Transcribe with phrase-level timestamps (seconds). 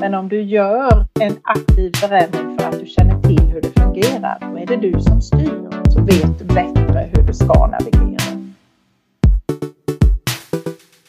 [0.00, 4.38] Men om du gör en aktiv förändring för att du känner till hur det fungerar,
[4.40, 5.68] då är det du som styr.
[5.90, 8.52] Så vet du bättre hur du ska navigera.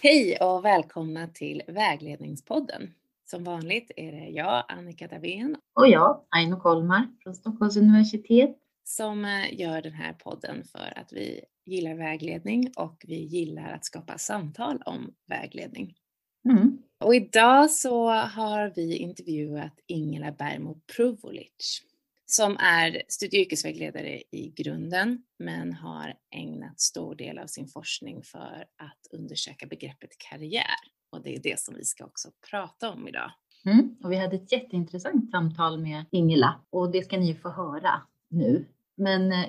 [0.01, 2.81] Hej och välkomna till Vägledningspodden.
[3.25, 5.55] Som vanligt är det jag, Annika Davén.
[5.73, 8.55] Och jag, Aino Kolmar från Stockholms universitet.
[8.89, 13.85] Som eh, gör den här podden för att vi gillar vägledning och vi gillar att
[13.85, 15.95] skapa samtal om vägledning.
[16.49, 16.77] Mm.
[16.99, 21.81] Och idag så har vi intervjuat Ingela Bergmo Provolic
[22.25, 28.23] som är studie och yrkesvägledare i grunden men har ägnat stor del av sin forskning
[28.23, 30.79] för att undersöka begreppet karriär.
[31.09, 33.31] Och det är det som vi ska också prata om idag.
[33.65, 33.95] Mm.
[34.03, 38.65] Och vi hade ett jätteintressant samtal med Ingela och det ska ni få höra nu.
[38.99, 39.45] Men eh,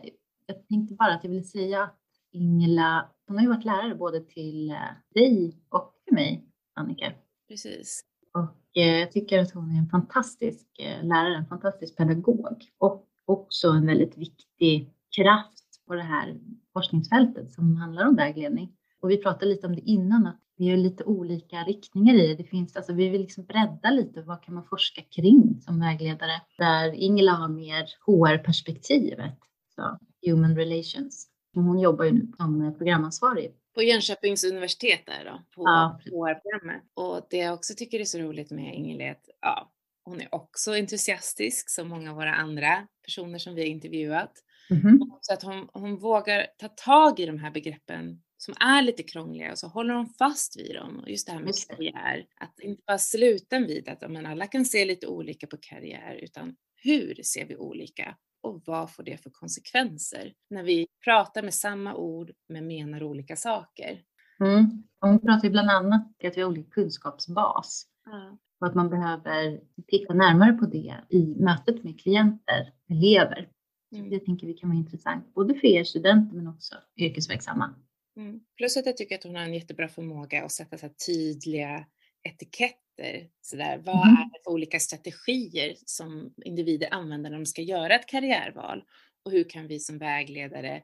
[0.47, 1.99] jag tänkte bara att jag vill säga att
[2.33, 4.77] Ingela, hon har ju varit lärare både till eh,
[5.15, 7.13] dig och för mig, Annika.
[7.49, 8.05] Precis.
[8.35, 10.67] Och eh, jag tycker att hon är en fantastisk
[11.03, 16.41] lärare, en fantastisk pedagog och också en väldigt viktig kraft på det här
[16.73, 18.73] forskningsfältet som handlar om vägledning.
[19.01, 22.35] Och vi pratade lite om det innan, att vi har lite olika riktningar i det.
[22.35, 26.41] det finns, alltså, vi vill liksom bredda lite, vad kan man forska kring som vägledare?
[26.59, 29.39] Där Ingela har mer HR-perspektivet,
[29.75, 31.27] så human relations.
[31.55, 36.01] Hon jobbar ju nu som programansvarig på Jönköpings universitet där då, på ja.
[36.05, 36.83] HR-programmet.
[36.95, 39.73] Och det jag också tycker är så roligt med Ingela är att ja,
[40.05, 44.33] hon är också entusiastisk som många av våra andra personer som vi har intervjuat.
[44.71, 44.99] Mm -hmm.
[45.21, 49.53] Så att hon, hon vågar ta tag i de här begreppen som är lite krångliga
[49.53, 51.01] och så håller hon fast vid dem.
[51.01, 54.65] Och just det här med karriär, att inte bara sluta vid att men alla kan
[54.65, 58.17] se lite olika på karriär, utan hur ser vi olika?
[58.43, 63.37] och vad får det för konsekvenser när vi pratar med samma ord men menar olika
[63.37, 64.03] saker?
[64.41, 64.83] Mm.
[65.01, 68.39] Hon pratar ju bland annat om att vi har olika kunskapsbas mm.
[68.61, 73.49] och att man behöver titta närmare på det i mötet med klienter, elever.
[73.93, 74.11] Mm.
[74.11, 77.75] Det tänker vi kan vara intressant, både för er studenter men också yrkesverksamma.
[78.17, 78.41] Mm.
[78.57, 81.87] Plus att jag tycker att hon har en jättebra förmåga att sätta så tydliga
[82.23, 83.29] etiketter.
[83.41, 84.15] Så där, vad mm.
[84.15, 88.85] är det för olika strategier som individer använder när de ska göra ett karriärval?
[89.25, 90.83] Och hur kan vi som vägledare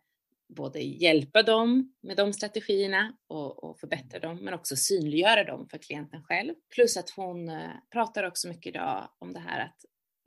[0.49, 5.79] både hjälpa dem med de strategierna och, och, förbättra dem, men också synliggöra dem för
[5.79, 6.55] klienten själv.
[6.75, 9.77] Plus att hon eh, pratar också mycket idag om det här att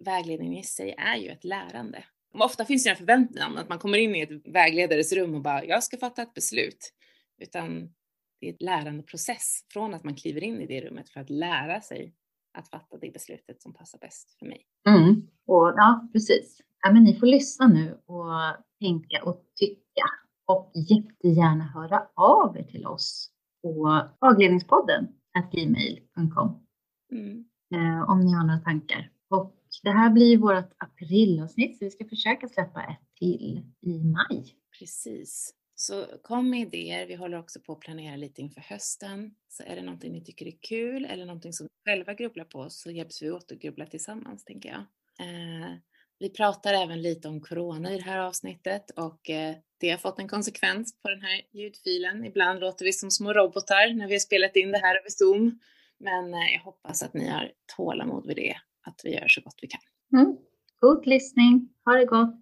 [0.06, 2.04] vägledning i sig är ju ett lärande.
[2.34, 5.66] Ofta finns det en förväntan att man kommer in i ett vägledares rum och bara,
[5.66, 6.94] jag ska fatta ett beslut.
[7.41, 7.94] Utan
[8.40, 11.81] det är ett lärandeprocess från att man kliver in i det rummet för att lära
[11.81, 12.13] sig
[12.57, 14.66] att fatta det beslutet som passar bäst för mig.
[14.88, 15.28] Mm.
[15.45, 16.62] Och, ja, precis.
[16.81, 18.31] Ja, men ni får lyssna nu och
[18.79, 20.06] tänka och tycka
[20.46, 25.07] och jättegärna höra av er till oss på dagledningspodden
[25.51, 26.66] gmail.com
[27.11, 27.46] mm.
[27.73, 29.11] eh, om ni har några tankar.
[29.29, 34.56] Och det här blir vårt aprilavsnitt så vi ska försöka släppa ett till i maj.
[34.80, 35.53] Precis.
[35.75, 37.07] Så kom med idéer.
[37.07, 39.31] Vi håller också på att planera lite inför hösten.
[39.50, 42.69] Så är det någonting ni tycker är kul eller någonting som ni själva grubblar på
[42.69, 44.79] så hjälps vi åt att grubbla tillsammans, tänker jag.
[45.28, 45.75] Eh,
[46.19, 50.19] vi pratar även lite om corona i det här avsnittet och eh, det har fått
[50.19, 52.25] en konsekvens på den här ljudfilen.
[52.25, 55.59] Ibland låter vi som små robotar när vi har spelat in det här över Zoom.
[56.00, 58.58] Men eh, jag hoppas att ni har tålamod vid det,
[58.90, 59.82] att vi gör så gott vi kan.
[60.20, 60.38] Mm.
[60.80, 61.70] God lyssning.
[61.86, 62.36] Ha det gott.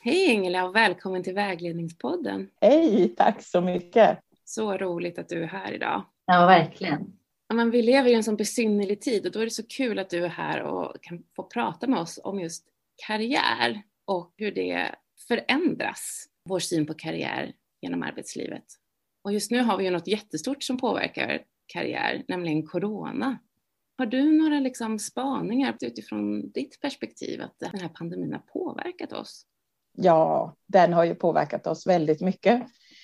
[0.00, 2.50] Hej Ingela och välkommen till Vägledningspodden.
[2.60, 4.18] Hej, tack så mycket.
[4.44, 6.04] Så roligt att du är här idag.
[6.26, 7.12] Ja, verkligen.
[7.54, 10.10] Men vi lever i en sån besynnerlig tid och då är det så kul att
[10.10, 12.66] du är här och kan få prata med oss om just
[13.06, 14.94] karriär och hur det
[15.28, 18.64] förändras, vår syn på karriär genom arbetslivet.
[19.24, 23.38] Och just nu har vi ju något jättestort som påverkar karriär, nämligen corona.
[23.98, 29.46] Har du några liksom spaningar utifrån ditt perspektiv att den här pandemin har påverkat oss?
[29.96, 32.62] ja, den har ju påverkat oss väldigt mycket.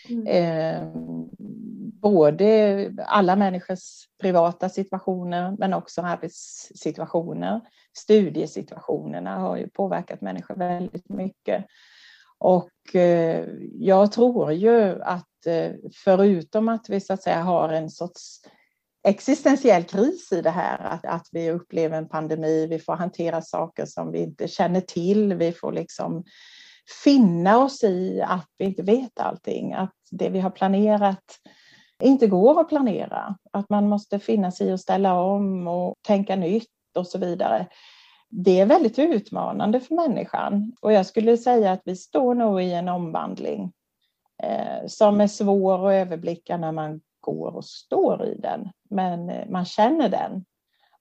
[0.08, 0.26] Mm.
[0.26, 0.92] Eh,
[2.00, 7.60] både alla människors privata situationer men också arbetssituationer.
[7.98, 11.66] Studiesituationerna har ju påverkat människor väldigt mycket.
[12.38, 15.72] Och eh, jag tror ju att eh,
[16.04, 18.40] förutom att vi så att säga har en sorts
[19.04, 23.86] existentiell kris i det här, att, att vi upplever en pandemi, vi får hantera saker
[23.86, 26.24] som vi inte känner till, vi får liksom
[27.04, 31.38] finna oss i att vi inte vet allting, att det vi har planerat
[32.02, 36.36] inte går att planera, att man måste finna sig i att ställa om och tänka
[36.36, 37.66] nytt och så vidare.
[38.30, 42.72] Det är väldigt utmanande för människan och jag skulle säga att vi står nog i
[42.72, 43.72] en omvandling
[44.42, 49.48] eh, som är svår att överblicka när man går och står i den, men eh,
[49.48, 50.44] man känner den.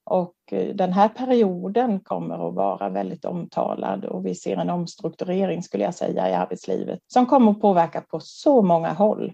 [0.04, 5.64] Och eh, den här perioden kommer att vara väldigt omtalad och vi ser en omstrukturering
[5.64, 9.34] skulle jag säga i arbetslivet som kommer att påverka på så många håll.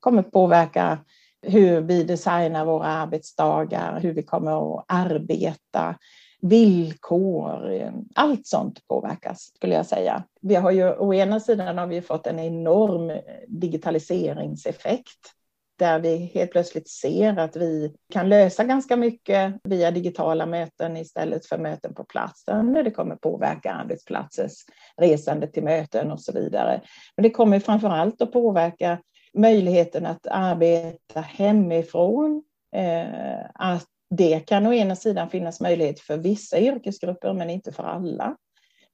[0.00, 0.98] kommer påverka
[1.42, 5.94] hur vi designar våra arbetsdagar, hur vi kommer att arbeta,
[6.40, 10.24] villkor, allt sånt påverkas skulle jag säga.
[10.40, 15.34] Vi har ju å ena sidan har vi fått en enorm eh, digitaliseringseffekt
[15.78, 21.46] där vi helt plötsligt ser att vi kan lösa ganska mycket via digitala möten istället
[21.46, 22.72] för möten på platsen.
[22.72, 24.52] Det kommer påverka arbetsplatsers
[24.96, 26.80] resande till möten och så vidare.
[27.16, 28.98] Men det kommer framför allt att påverka
[29.34, 32.42] möjligheten att arbeta hemifrån,
[32.76, 37.82] eh, att det kan å ena sidan finnas möjlighet för vissa yrkesgrupper, men inte för
[37.82, 38.36] alla.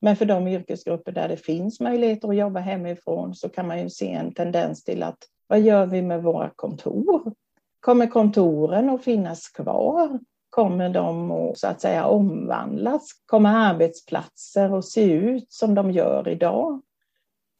[0.01, 3.91] Men för de yrkesgrupper där det finns möjligheter att jobba hemifrån så kan man ju
[3.91, 5.19] se en tendens till att
[5.51, 7.33] vad gör vi med våra kontor?
[7.81, 10.19] Kommer kontoren att finnas kvar?
[10.51, 13.09] Kommer de att så att säga omvandlas?
[13.27, 16.83] Kommer arbetsplatser att se ut som de gör idag?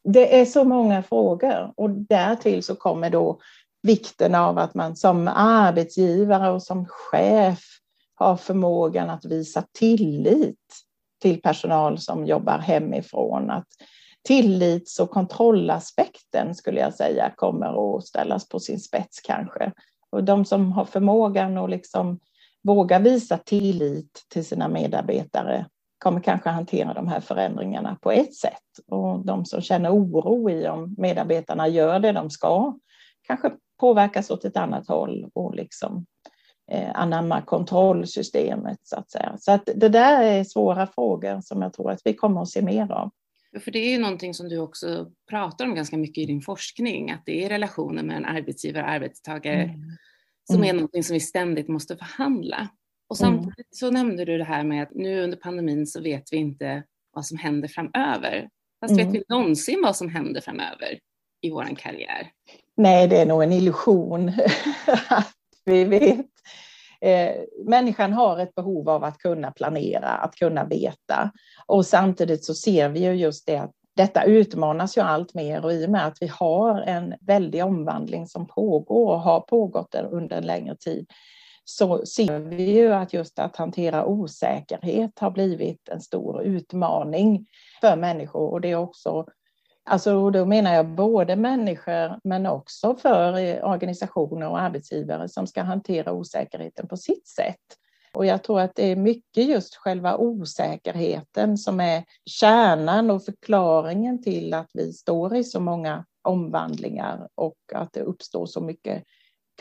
[0.03, 3.39] Det är så många frågor och därtill så kommer då
[3.83, 7.59] vikten av att man som arbetsgivare och som chef
[8.15, 10.73] har förmågan att visa tillit
[11.21, 13.49] till personal som jobbar hemifrån.
[13.49, 13.67] Att
[14.23, 19.71] tillits och kontrollaspekten skulle jag säga kommer att ställas på sin spets kanske.
[20.09, 22.19] Och de som har förmågan att liksom
[22.63, 25.65] våga visa tillit till sina medarbetare
[26.03, 28.63] kommer kanske hantera de här förändringarna på ett sätt.
[28.87, 32.77] Och de som känner oro i om medarbetarna gör det de ska
[33.21, 36.05] kanske påverkas åt ett annat håll och liksom
[36.71, 39.35] eh, anamma kontrollsystemet så att säga.
[39.39, 42.61] Så att det där är svåra frågor som jag tror att vi kommer att se
[42.61, 43.09] mer av.
[43.59, 47.11] För det är ju någonting som du också pratar om ganska mycket i din forskning,
[47.11, 49.79] att det är relationen mellan arbetsgivare och arbetstagare mm.
[50.51, 50.75] som är mm.
[50.75, 52.69] någonting som vi ständigt måste förhandla.
[53.09, 53.33] Och mm.
[53.33, 56.83] samtidigt så nämnde du det här med att nu under pandemin så vet vi inte
[57.13, 58.49] vad som händer framöver.
[58.79, 59.05] Fast mm.
[59.05, 60.99] vet vi någonsin vad som händer framöver
[61.41, 62.31] i vår karriär?
[62.77, 64.29] Nej, det är nog en illusion
[65.09, 65.33] att
[65.65, 66.30] vi vet.
[67.01, 71.31] Eh, människan har ett behov av att kunna planera, att kunna veta.
[71.65, 75.73] Och samtidigt så ser vi ju just det att detta utmanas ju allt mer och
[75.73, 80.37] i och med att vi har en väldig omvandling som pågår och har pågått under
[80.37, 81.07] en längre tid
[81.65, 87.45] så ser vi ju att just att hantera osäkerhet har blivit en stor utmaning
[87.81, 89.25] för människor och det är också
[89.91, 95.61] Alltså då menar jag både människor men också för eh, organisationer och arbetsgivare som ska
[95.61, 97.77] hantera osäkerheten på sitt sätt.
[98.13, 104.23] Och jag tror att det är mycket just själva osäkerheten som är kärnan och förklaringen
[104.23, 109.03] till att vi står i så många omvandlingar och att det uppstår så mycket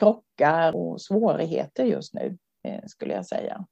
[0.01, 3.67] krockar och svårigheter just nu, eh, skulle jag säga.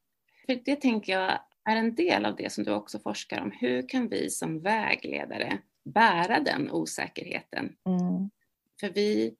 [0.46, 1.38] För det tänker jag
[1.70, 3.52] är en del av det som du också forskar om.
[3.60, 5.58] Hur kan vi som vägledare
[5.92, 7.76] bära den osäkerheten?
[7.86, 8.30] Mm.
[8.80, 9.34] För vi,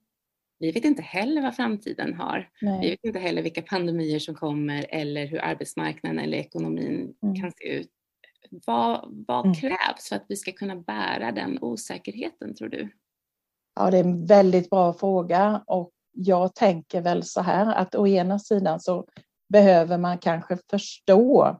[0.59, 2.49] vi vet inte heller vad framtiden har.
[2.61, 2.81] Nej.
[2.81, 7.35] Vi vet inte heller vilka pandemier som kommer eller hur arbetsmarknaden eller ekonomin mm.
[7.35, 7.91] kan se ut.
[8.65, 9.55] Vad, vad mm.
[9.55, 12.89] krävs för att vi ska kunna bära den osäkerheten tror du?
[13.75, 18.07] Ja, det är en väldigt bra fråga och jag tänker väl så här att å
[18.07, 19.05] ena sidan så
[19.49, 21.59] behöver man kanske förstå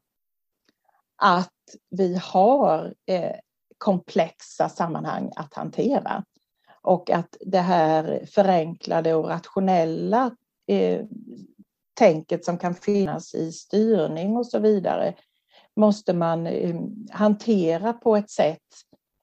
[1.15, 1.53] att
[1.89, 3.35] vi har eh,
[3.79, 6.23] komplexa sammanhang att hantera
[6.81, 10.35] och att det här förenklade och rationella
[10.67, 11.05] eh,
[11.93, 15.13] tänket som kan finnas i styrning och så vidare
[15.75, 16.75] måste man eh,
[17.11, 18.67] hantera på ett sätt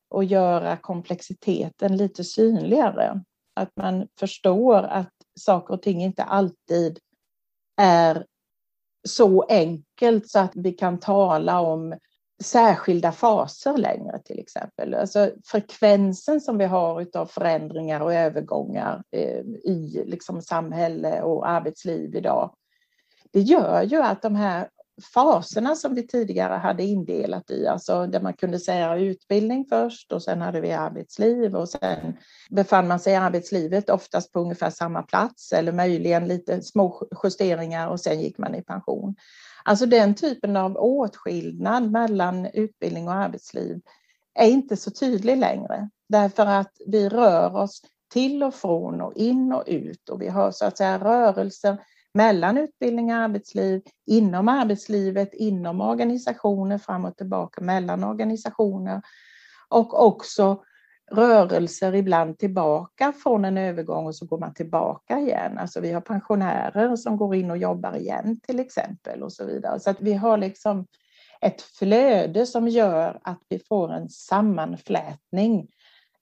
[0.08, 3.20] och göra komplexiteten lite synligare.
[3.54, 6.98] Att man förstår att saker och ting inte alltid
[7.76, 8.26] är
[9.08, 11.94] så enkelt så att vi kan tala om
[12.42, 14.94] särskilda faser längre till exempel.
[14.94, 22.14] Alltså frekvensen som vi har av förändringar och övergångar eh, i liksom samhälle och arbetsliv
[22.14, 22.54] idag.
[23.32, 24.68] Det gör ju att de här
[25.14, 30.22] faserna som vi tidigare hade indelat i, alltså där man kunde säga utbildning först och
[30.22, 32.16] sen hade vi arbetsliv och sen
[32.50, 37.88] befann man sig i arbetslivet oftast på ungefär samma plats eller möjligen lite små justeringar
[37.88, 39.14] och sen gick man i pension.
[39.68, 43.80] Alltså den typen av åtskillnad mellan utbildning och arbetsliv
[44.34, 45.90] är inte så tydlig längre.
[46.08, 47.82] Därför att vi rör oss
[48.12, 51.78] till och från och in och ut och vi har så att säga rörelser
[52.14, 59.02] mellan utbildning och arbetsliv, inom arbetslivet, inom organisationer, fram och tillbaka mellan organisationer
[59.68, 60.62] och också
[61.10, 65.58] rörelser ibland tillbaka från en övergång och så går man tillbaka igen.
[65.58, 69.80] Alltså vi har pensionärer som går in och jobbar igen till exempel och så vidare.
[69.80, 70.86] Så att vi har liksom
[71.40, 75.68] ett flöde som gör att vi får en sammanflätning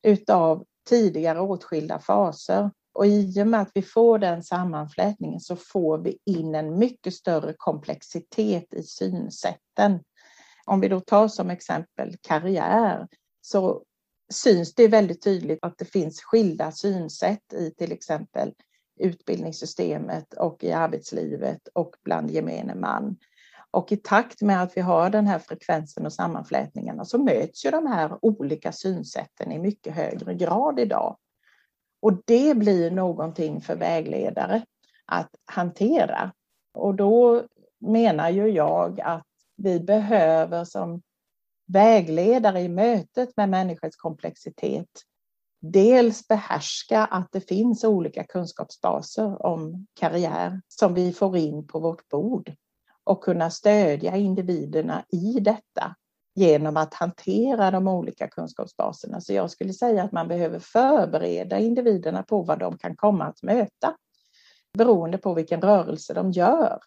[0.03, 2.71] utav tidigare åtskilda faser.
[2.95, 7.15] Och i och med att vi får den sammanflätningen så får vi in en mycket
[7.15, 10.01] större komplexitet i synsätten.
[10.67, 13.09] Om vi då tar som exempel karriär
[13.41, 13.83] så
[14.35, 18.53] syns det väldigt tydligt att det finns skilda synsätt i till exempel
[19.01, 23.17] utbildningssystemet och i arbetslivet och bland gemene man.
[23.71, 27.71] Och i takt med att vi har den här frekvensen och sammanflätningarna så möts ju
[27.71, 31.17] de här olika synsätten i mycket högre grad idag.
[32.03, 34.65] Och det blir någonting för vägledare
[35.07, 36.33] att hantera.
[36.75, 37.43] Och då
[37.81, 39.27] menar ju jag att
[39.57, 41.03] vi behöver som
[41.67, 44.89] vägledare i mötet med människors komplexitet
[45.73, 52.09] dels behärska att det finns olika kunskapsbaser om karriär som vi får in på vårt
[52.09, 52.53] bord
[53.05, 55.97] och kunna stödja individerna i detta
[56.35, 59.21] genom att hantera de olika kunskapsbaserna.
[59.21, 63.43] Så jag skulle säga att man behöver förbereda individerna på vad de kan komma att
[63.43, 63.97] möta
[64.79, 66.79] beroende på vilken rörelse de gör.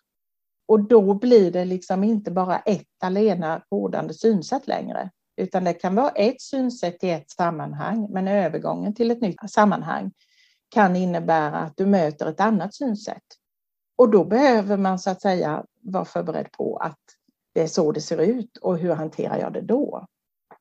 [0.67, 5.95] Och då blir det liksom inte bara ett alena rådande synsätt längre, utan det kan
[5.95, 10.11] vara ett synsätt i ett sammanhang, men övergången till ett nytt sammanhang
[10.69, 13.23] kan innebära att du möter ett annat synsätt.
[13.97, 16.99] Och då behöver man så att säga vara förberedd på att
[17.53, 20.05] det är så det ser ut och hur hanterar jag det då?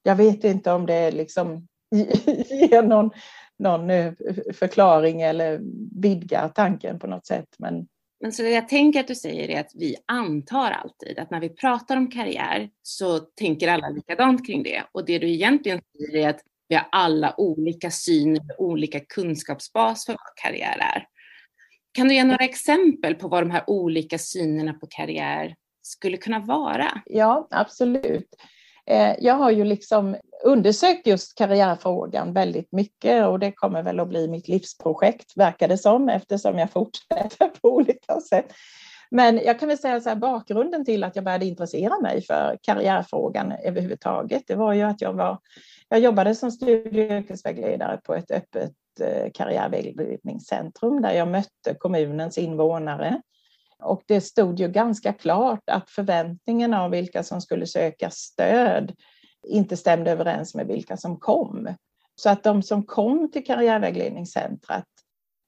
[0.02, 3.10] Jag vet inte om det liksom ger någon,
[3.58, 4.12] någon eh,
[4.54, 5.60] förklaring eller
[6.00, 7.48] vidgar tanken på något sätt.
[7.58, 7.86] Men
[8.26, 11.40] men så det jag tänker att du säger är att vi antar alltid att när
[11.40, 14.84] vi pratar om karriär så tänker alla likadant kring det.
[14.92, 20.12] Och det du egentligen säger är att vi har alla olika syn, olika kunskapsbas för
[20.12, 21.06] vad karriär är.
[21.92, 26.38] Kan du ge några exempel på vad de här olika synerna på karriär skulle kunna
[26.38, 27.02] vara?
[27.04, 28.28] Ja, absolut.
[28.86, 34.08] Eh, jag har ju liksom undersökt just karriärfrågan väldigt mycket och det kommer väl att
[34.08, 38.46] bli mitt livsprojekt, verkar det som, eftersom jag fortsätter på olika sätt.
[39.10, 42.58] Men jag kan väl säga så här, bakgrunden till att jag började intressera mig för
[42.62, 45.38] karriärfrågan överhuvudtaget, det var ju att jag var,
[45.88, 52.38] jag jobbade som studie och yrkesvägledare på ett öppet eh, karriärvägledningscentrum där jag mötte kommunens
[52.38, 53.22] invånare
[53.82, 58.94] och det stod ju ganska klart att förväntningen av vilka som skulle söka stöd
[59.46, 61.68] inte stämde överens med vilka som kom.
[62.14, 64.84] Så att de som kom till karriärvägledningscentret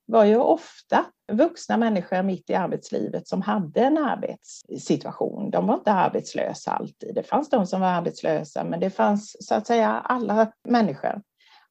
[0.06, 5.50] var ju ofta vuxna människor mitt i arbetslivet som hade en arbetssituation.
[5.50, 7.14] De var inte arbetslösa alltid.
[7.14, 11.22] Det fanns de som var arbetslösa, men det fanns så att säga alla människor.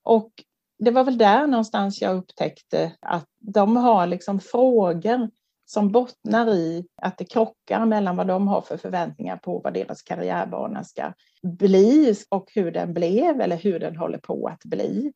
[0.04, 0.32] Och
[0.80, 5.30] det var väl där någonstans jag upptäckte att de har liksom frågor
[5.70, 10.02] som bottnar i att det krockar mellan vad de har för förväntningar på vad deras
[10.02, 15.14] karriärbana ska bli och hur den blev eller hur den håller på att bli.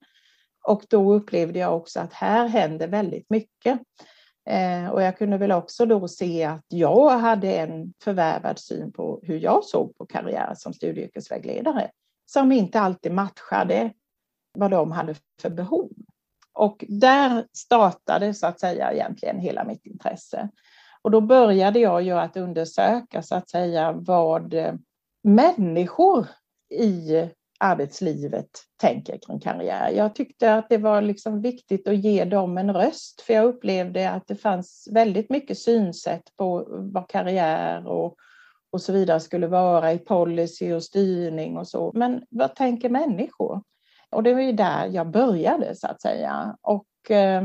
[0.67, 3.79] Och då upplevde jag också att här händer väldigt mycket.
[4.49, 9.19] Eh, och jag kunde väl också då se att jag hade en förvärvad syn på
[9.23, 11.91] hur jag såg på karriär som studieyrkesvägledare
[12.25, 13.93] som inte alltid matchade
[14.57, 15.91] vad de hade för behov.
[16.53, 20.49] Och där startade så att säga egentligen hela mitt intresse.
[21.01, 24.73] Och då började jag ju att undersöka så att säga vad eh,
[25.23, 26.27] människor
[26.69, 27.29] i
[27.59, 29.89] arbetslivet tänker kring karriär.
[29.89, 34.09] Jag tyckte att det var liksom viktigt att ge dem en röst, för jag upplevde
[34.11, 38.15] att det fanns väldigt mycket synsätt på vad karriär och,
[38.71, 41.91] och så vidare skulle vara i policy och styrning och så.
[41.95, 43.63] Men vad tänker människor?
[44.11, 46.57] Och det var ju där jag började så att säga.
[46.61, 47.43] Och eh,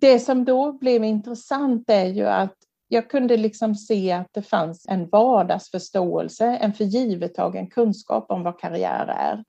[0.00, 2.54] det som då blev intressant är ju att
[2.88, 9.06] jag kunde liksom se att det fanns en vardagsförståelse, en förgivettagen kunskap om vad karriär
[9.06, 9.44] är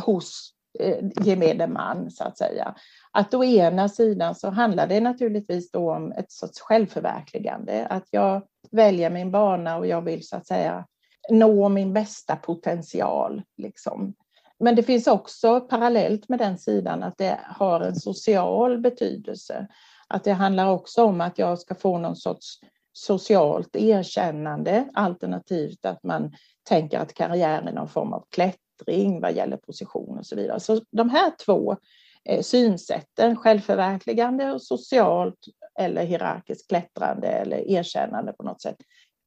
[0.00, 2.74] hos eh, gemene man så att säga.
[3.12, 8.42] Att å ena sidan så handlar det naturligtvis då om ett sorts självförverkligande, att jag
[8.70, 10.86] väljer min bana och jag vill så att säga
[11.30, 13.42] nå min bästa potential.
[13.56, 14.14] Liksom.
[14.60, 19.66] Men det finns också parallellt med den sidan att det har en social betydelse.
[20.08, 22.58] Att det handlar också om att jag ska få någon sorts
[22.92, 26.32] socialt erkännande alternativt att man
[26.68, 30.60] tänker att karriär är någon form av klättring vad gäller position och så vidare.
[30.60, 31.76] Så de här två
[32.24, 35.38] eh, synsätten, självförverkligande och socialt
[35.78, 38.76] eller hierarkiskt klättrande eller erkännande på något sätt,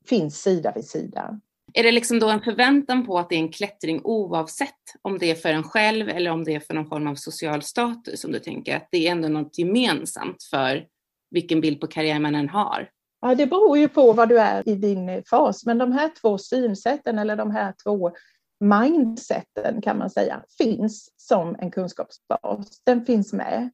[0.05, 1.39] finns sida vid sida.
[1.73, 4.69] Är det liksom då en förväntan på att det är en klättring oavsett
[5.01, 7.61] om det är för en själv eller om det är för någon form av social
[7.61, 10.87] status som du tänker att det är ändå något gemensamt för
[11.31, 12.89] vilken bild på karriär man än har?
[13.21, 16.11] Ja, det beror ju på vad du är i din eh, fas, men de här
[16.21, 18.11] två synsätten eller de här två
[18.59, 22.81] mindseten kan man säga finns som en kunskapsbas.
[22.85, 23.69] Den finns med.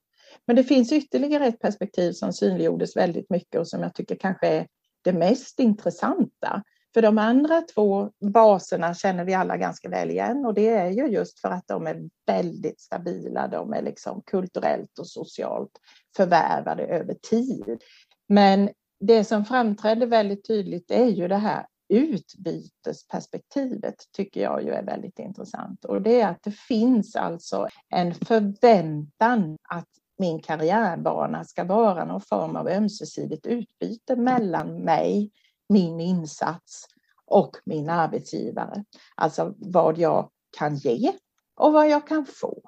[0.47, 4.47] Men det finns ytterligare ett perspektiv som synliggjordes väldigt mycket och som jag tycker kanske
[4.47, 4.67] är
[5.03, 6.63] det mest intressanta.
[6.93, 11.07] För de andra två baserna känner vi alla ganska väl igen och det är ju
[11.07, 13.47] just för att de är väldigt stabila.
[13.47, 15.71] De är liksom kulturellt och socialt
[16.15, 17.81] förvärvade över tid.
[18.27, 18.69] Men
[18.99, 25.19] det som framträder väldigt tydligt är ju det här utbytesperspektivet tycker jag ju är väldigt
[25.19, 32.05] intressant och det är att det finns alltså en förväntan att min karriärbana ska vara
[32.05, 35.31] någon form av ömsesidigt utbyte mellan mig,
[35.69, 36.85] min insats
[37.25, 38.83] och min arbetsgivare.
[39.15, 41.11] Alltså vad jag kan ge
[41.55, 42.61] och vad jag kan få.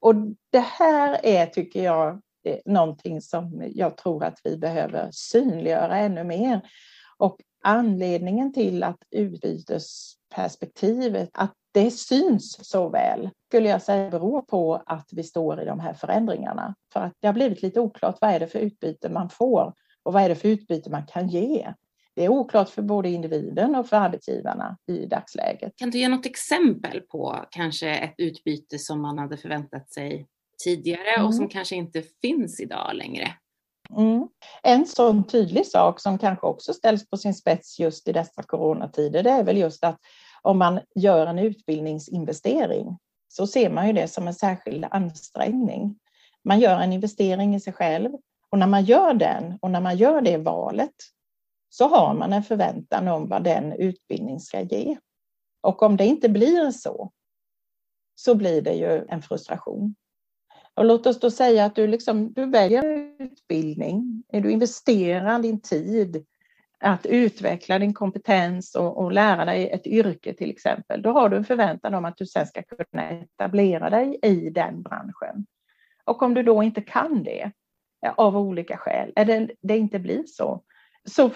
[0.00, 0.14] Och
[0.50, 6.24] det här är, tycker jag, eh, någonting som jag tror att vi behöver synliggöra ännu
[6.24, 6.60] mer.
[7.16, 14.82] Och anledningen till att utbytesperspektivet, att det syns så väl, skulle jag säga beror på
[14.86, 16.74] att vi står i de här förändringarna.
[16.92, 20.12] För att det har blivit lite oklart vad är det för utbyte man får och
[20.12, 21.74] vad är det för utbyte man kan ge.
[22.16, 25.72] Det är oklart för både individen och för arbetsgivarna i dagsläget.
[25.76, 30.26] Kan du ge något exempel på kanske ett utbyte som man hade förväntat sig
[30.64, 31.26] tidigare mm.
[31.26, 33.28] och som kanske inte finns idag längre?
[33.96, 34.28] Mm.
[34.62, 39.22] En sån tydlig sak som kanske också ställs på sin spets just i dessa coronatider,
[39.22, 39.98] det är väl just att
[40.42, 42.98] om man gör en utbildningsinvestering
[43.28, 45.98] så ser man ju det som en särskild ansträngning.
[46.44, 48.10] Man gör en investering i sig själv
[48.50, 50.94] och när man gör den och när man gör det valet
[51.70, 54.98] så har man en förväntan om vad den utbildning ska ge.
[55.60, 57.12] Och om det inte blir så,
[58.14, 59.94] så blir det ju en frustration.
[60.74, 62.84] Och låt oss då säga att du, liksom, du väljer
[63.18, 66.26] utbildning, du investerar din tid
[66.80, 71.02] att utveckla din kompetens och, och, lära dig ett yrke till exempel.
[71.02, 74.82] Då har du en förväntan om att du sen ska kunna etablera dig i den
[74.82, 75.46] branschen.
[76.04, 77.52] Och om du då inte kan det
[78.16, 80.62] av olika skäl, eller det inte blir så,
[81.08, 81.30] så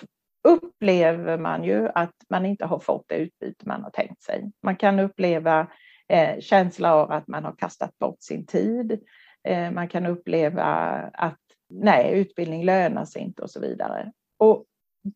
[0.44, 4.52] upplever man ju att man inte har fått det utbyte man har tänkt sig.
[4.62, 5.66] Man kan uppleva
[6.08, 9.00] eh, känsla av att man har kastat bort sin tid.
[9.48, 10.64] Eh, man kan uppleva
[11.12, 14.12] att nej, utbildning lönar sig inte och så vidare.
[14.38, 14.64] Och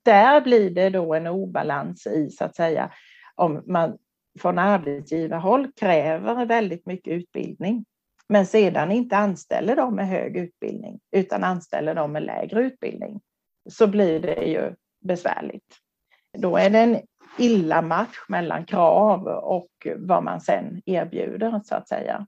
[0.04, 2.92] där blir det då en obalans i så att säga
[3.34, 3.98] om man
[4.40, 7.84] från arbetsgivarhåll kräver väldigt mycket utbildning
[8.28, 13.20] men sedan inte anställer dem med hög utbildning utan anställer dem med lägre utbildning
[13.70, 15.76] så blir det ju besvärligt.
[16.38, 17.00] Då är det en
[17.38, 22.26] illa match mellan krav och vad man sen erbjuder så att säga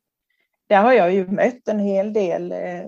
[0.71, 2.85] där har jag ju mött en hel del eh,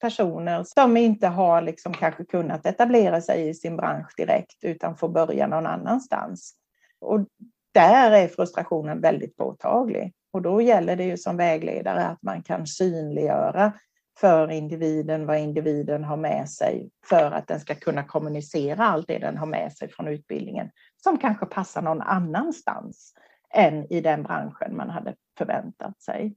[0.00, 5.08] personer som inte har liksom kanske kunnat etablera sig i sin bransch direkt utan får
[5.08, 6.54] börja någon annanstans.
[7.00, 7.20] Och
[7.74, 10.12] där är frustrationen väldigt påtaglig.
[10.32, 13.72] Och då gäller det ju som vägledare att man kan synliggöra
[14.20, 19.18] för individen vad individen har med sig för att den ska kunna kommunicera allt det
[19.18, 23.14] den har med sig från utbildningen som kanske passar någon annanstans
[23.54, 26.36] än i den branschen man hade förväntat sig.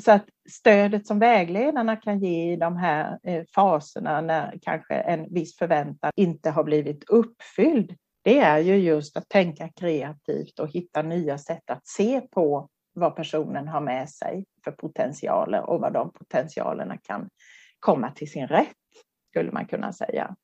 [0.00, 5.34] Så att stödet som vägledarna kan ge i de här eh, faserna när kanske en
[5.34, 11.02] viss förväntan inte har blivit uppfylld, det är ju just att tänka kreativt och hitta
[11.02, 16.12] nya sätt att se på vad personen har med sig för potentialer och vad de
[16.12, 17.28] potentialerna kan
[17.80, 18.76] komma till sin rätt,
[19.30, 20.36] skulle man kunna säga.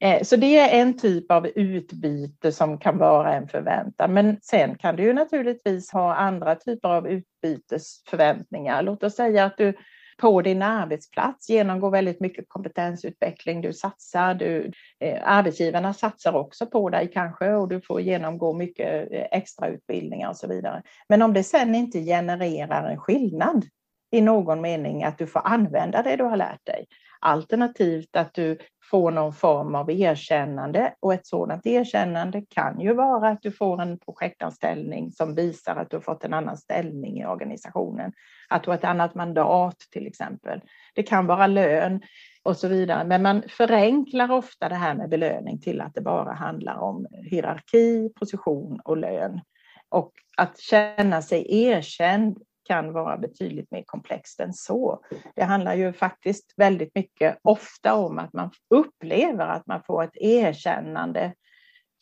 [0.00, 4.14] Eh, så det är en typ av utbyte som kan vara en förväntan.
[4.14, 8.82] Men sen kan du ju naturligtvis ha andra typer av utbytesförväntningar.
[8.82, 9.74] Låt oss säga att du
[10.20, 13.60] på din arbetsplats genomgår väldigt mycket kompetensutveckling.
[13.60, 19.12] Du satsar, du, eh, arbetsgivarna satsar också på dig kanske och du får genomgå mycket
[19.12, 20.82] eh, extra utbildningar och så vidare.
[21.08, 23.64] Men om det sen inte genererar en skillnad
[24.10, 26.86] i någon mening att du får använda det du har lärt dig,
[27.20, 28.58] alternativt att du
[28.90, 33.82] får någon form av erkännande och ett sådant erkännande kan ju vara att du får
[33.82, 38.12] en projektanställning som visar att du har fått en annan ställning i organisationen,
[38.48, 40.60] att du har ett annat mandat till exempel.
[40.94, 42.00] Det kan vara lön
[42.42, 46.32] och så vidare, men man förenklar ofta det här med belöning till att det bara
[46.32, 49.40] handlar om hierarki, position och lön.
[49.88, 52.38] Och att känna sig erkänd
[52.70, 55.04] kan vara betydligt mer komplext än så.
[55.34, 60.16] Det handlar ju faktiskt väldigt mycket, ofta om att man upplever att man får ett
[60.16, 61.34] erkännande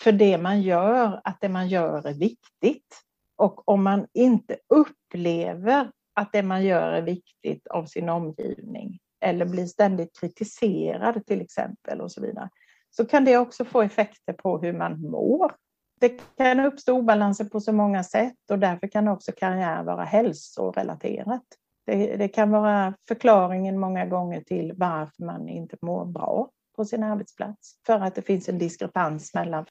[0.02, 3.02] för det man gör, att det man gör är viktigt.
[3.36, 9.46] Och om man inte upplever att det man gör är viktigt av sin omgivning eller
[9.46, 12.48] blir ständigt kritiserad till exempel och så vidare,
[12.90, 15.52] så kan det också få effekter på hur man mår.
[16.00, 21.44] Det kan uppstå obalanser på så många sätt och därför kan också karriär vara hälsorelaterat.
[21.86, 27.02] Det, det kan vara förklaringen många gånger till varför man inte mår bra på sin
[27.02, 27.74] arbetsplats.
[27.86, 29.66] För att det finns en diskrepans mellan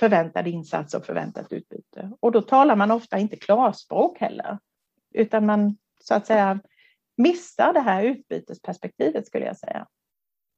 [0.00, 2.12] förväntad insats och förväntat utbyte.
[2.20, 4.58] Och då talar man ofta inte klarspråk heller,
[5.14, 6.60] utan man så att säga
[7.16, 9.86] missar det här utbytesperspektivet skulle jag säga.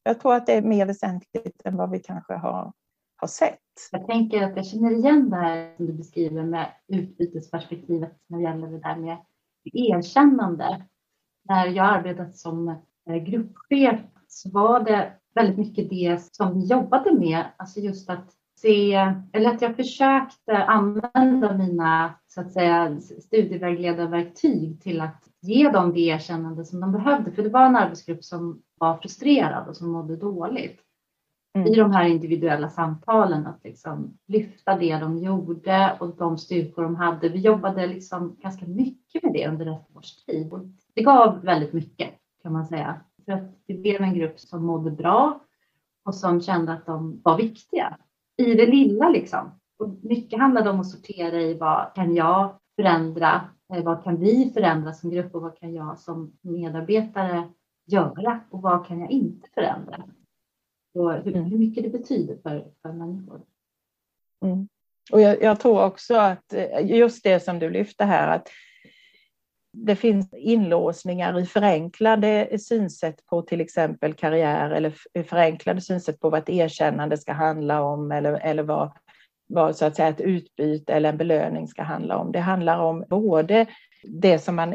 [0.03, 2.73] Jag tror att det är mer väsentligt än vad vi kanske har,
[3.23, 3.59] har sett.
[3.93, 8.45] Jag tänker att jag känner igen det här som du beskriver med utbytesperspektivet när det
[8.45, 9.17] gäller det där med
[9.65, 10.83] erkännande.
[11.49, 12.69] När jag arbetat som
[13.09, 18.33] eh, gruppchef så var det väldigt mycket det som vi jobbade med, alltså just att
[18.57, 18.95] se,
[19.33, 26.01] eller att jag försökte använda mina så att säga studievägledarverktyg till att ge dem det
[26.01, 27.33] erkännande som de behövde.
[27.33, 30.81] För det var en arbetsgrupp som var frustrerad och som mådde dåligt.
[31.55, 31.67] Mm.
[31.67, 36.97] I de här individuella samtalen att liksom lyfta det de gjorde och de styrkor de
[36.97, 37.29] hade.
[37.29, 40.53] Vi jobbade liksom ganska mycket med det under ett års tid.
[40.53, 40.61] Och
[40.95, 42.11] det gav väldigt mycket
[42.43, 43.01] kan man säga.
[43.25, 45.41] För att det blev en grupp som mådde bra
[46.05, 47.99] och som kände att de var viktiga
[48.37, 49.51] i det lilla liksom.
[49.79, 53.41] Och mycket handlade om att sortera i vad kan jag förändra?
[53.75, 57.49] Eh, vad kan vi förändra som grupp och vad kan jag som medarbetare
[57.87, 60.05] göra och vad kan jag inte förändra?
[60.95, 61.45] Och hur, mm.
[61.45, 63.41] hur mycket det betyder för, för människor.
[64.45, 64.69] Mm.
[65.13, 68.49] Och jag, jag, tror också att eh, just det som du lyfte här, att
[69.73, 76.41] det finns inlåsningar i förenklade synsätt på till exempel karriär eller förenklade synsätt på vad
[76.41, 78.93] ett erkännande ska handla om eller, eller vad,
[79.47, 82.33] vad så att säga ett utbyte eller en belöning ska handla om.
[82.33, 83.67] Det handlar om både
[84.03, 84.75] det som man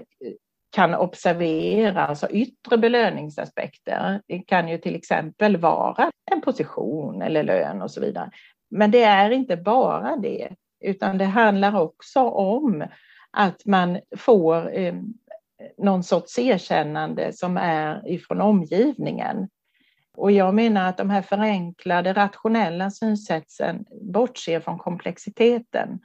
[0.69, 4.21] kan observera, alltså yttre belöningsaspekter.
[4.27, 8.31] Det kan ju till exempel vara en position eller lön och så vidare.
[8.69, 10.49] Men det är inte bara det,
[10.79, 12.85] utan det handlar också om
[13.31, 14.95] att man får eh,
[15.77, 19.47] någon sorts erkännande som är ifrån omgivningen.
[20.17, 25.99] Och jag menar att de här förenklade rationella synsätten bortser från komplexiteten.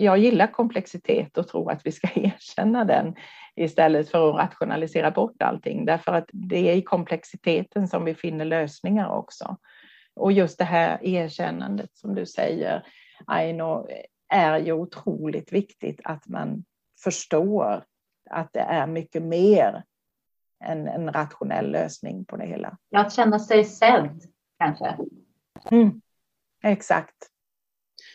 [0.00, 3.14] Jag gillar komplexitet och tror att vi ska erkänna den
[3.56, 8.44] istället för att rationalisera bort allting, därför att det är i komplexiteten som vi finner
[8.44, 9.56] lösningar också.
[10.14, 12.86] Och just det här erkännandet som du säger,
[13.26, 13.88] Aino,
[14.28, 16.64] är ju otroligt viktigt att man
[17.04, 17.84] förstår
[18.30, 19.84] att det är mycket mer
[20.64, 22.78] än en rationell lösning på det hela.
[22.88, 24.22] Ja, att känna sig sedd
[24.58, 24.96] kanske.
[25.70, 26.00] Mm,
[26.62, 27.16] exakt.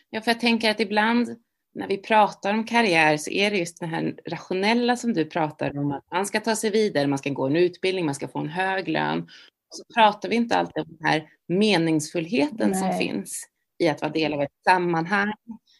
[0.10, 1.28] Ja, för jag tänker att ibland
[1.76, 5.78] när vi pratar om karriär så är det just det här rationella som du pratar
[5.78, 8.40] om, att man ska ta sig vidare, man ska gå en utbildning, man ska få
[8.40, 9.28] en hög lön.
[9.70, 12.80] Så pratar vi inte alltid om den här meningsfullheten Nej.
[12.80, 13.48] som finns
[13.80, 15.34] i att vara del av ett sammanhang,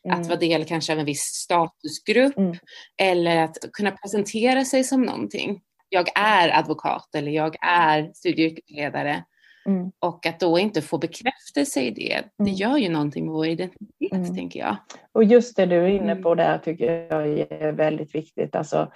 [0.06, 0.20] Mm.
[0.20, 2.58] Att vara del kanske av en viss statusgrupp mm.
[2.98, 5.62] eller att kunna presentera sig som någonting.
[5.90, 9.24] Jag är advokat eller jag är studieledare.
[9.66, 9.92] Mm.
[10.00, 12.54] Och att då inte få bekräftelse i det, det mm.
[12.54, 14.36] gör ju någonting med vår identitet, mm.
[14.36, 14.76] tänker jag.
[15.12, 16.38] Och just det du är inne på mm.
[16.38, 18.56] där tycker jag är väldigt viktigt.
[18.56, 18.92] Alltså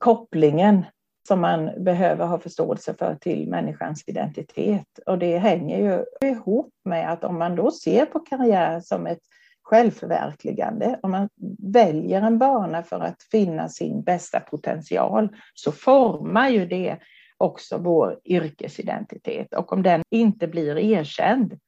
[0.00, 0.84] kopplingen
[1.28, 4.98] som man behöver ha förståelse för till människans identitet.
[5.06, 9.20] Och det hänger ju ihop med att om man då ser på karriär som ett
[9.62, 10.98] självförverkligande.
[11.02, 16.96] Om man väljer en bana för att finna sin bästa potential så formar ju det
[17.38, 19.54] också vår yrkesidentitet.
[19.54, 21.58] Och om den inte blir erkänd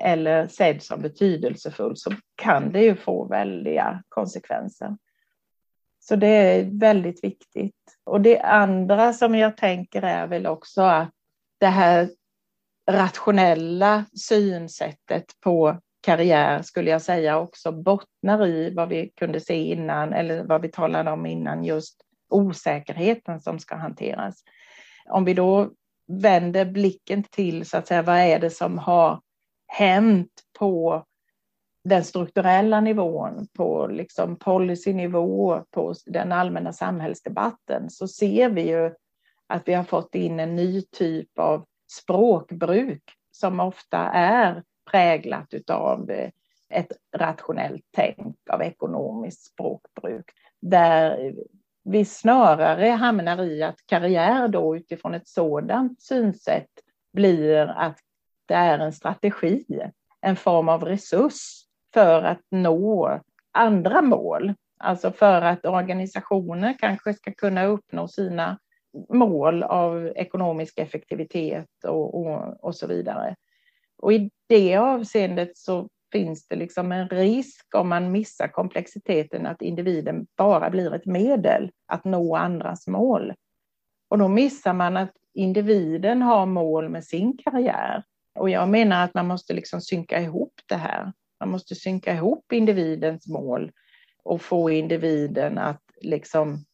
[0.00, 4.96] eller sedd som betydelsefull så kan det ju få väldiga konsekvenser.
[6.00, 7.74] Så det är väldigt viktigt.
[8.04, 11.10] Och det andra som jag tänker är väl också att
[11.58, 12.10] det här
[12.90, 20.12] rationella synsättet på karriär skulle jag säga också bottnar i vad vi kunde se innan
[20.12, 24.44] eller vad vi talade om innan just osäkerheten som ska hanteras.
[25.10, 25.70] Om vi då
[26.06, 29.20] vänder blicken till så att säga vad är det som har
[29.66, 31.04] hänt på
[31.84, 38.94] den strukturella nivån, på liksom policynivå, på den allmänna samhällsdebatten så ser vi ju
[39.46, 46.10] att vi har fått in en ny typ av språkbruk som ofta är präglat av
[46.10, 46.30] eh,
[46.68, 51.34] ett rationellt tänk, av ekonomiskt språkbruk, där
[51.90, 56.70] vi snarare hamnar i att karriär då utifrån ett sådant synsätt
[57.12, 57.98] blir att
[58.46, 59.64] det är en strategi,
[60.20, 63.20] en form av resurs för att nå
[63.52, 64.54] andra mål.
[64.78, 68.58] Alltså för att organisationer kanske ska kunna uppnå sina
[69.08, 73.36] mål av ekonomisk effektivitet och, och, och så vidare.
[73.98, 79.62] Och i det avseendet så finns det liksom en risk om man missar komplexiteten att
[79.62, 83.34] individen bara blir ett medel att nå andras mål.
[84.08, 88.02] Och då missar man att individen har mål med sin karriär.
[88.38, 91.12] Och jag menar att man måste liksom synka ihop det här.
[91.40, 93.72] Man måste synka ihop individens mål
[94.22, 96.64] och få individen att liksom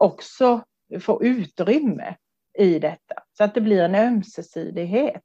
[0.00, 0.64] också
[1.00, 2.14] få utrymme
[2.58, 5.22] i detta så att det blir en ömsesidighet.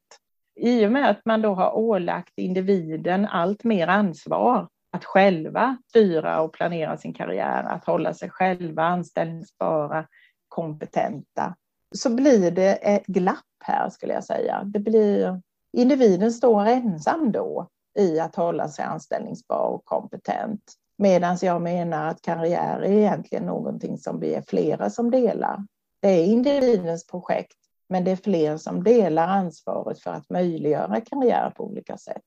[0.64, 6.42] I och med att man då har ålagt individen allt mer ansvar att själva styra
[6.42, 10.08] och planera sin karriär, att hålla sig själva anställningsbara,
[10.48, 11.56] kompetenta,
[11.96, 14.64] så blir det ett glapp här skulle jag säga.
[14.66, 15.42] Det blir,
[15.78, 17.68] individen står ensam då
[18.00, 20.62] i att hålla sig anställningsbar och kompetent.
[20.98, 25.66] Medan jag menar att karriär är egentligen någonting som vi är flera som delar.
[26.02, 27.58] Det är individens projekt,
[27.92, 32.24] men det är fler som delar ansvaret för att möjliggöra karriär på olika sätt.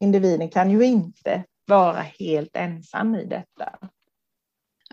[0.00, 3.78] Individen kan ju inte vara helt ensam i detta.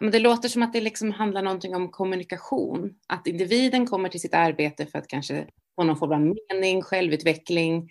[0.01, 2.93] Men det låter som att det liksom handlar någonting om kommunikation.
[3.07, 7.89] Att individen kommer till sitt arbete för att kanske få någon form av mening, självutveckling.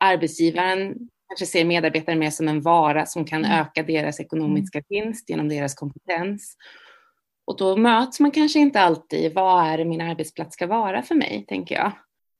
[0.00, 0.94] Arbetsgivaren
[1.28, 3.60] kanske ser medarbetare mer som en vara som kan mm.
[3.60, 6.56] öka deras ekonomiska vinst genom deras kompetens.
[7.44, 11.14] Och då möts man kanske inte alltid, vad är det min arbetsplats ska vara för
[11.14, 11.92] mig, tänker jag.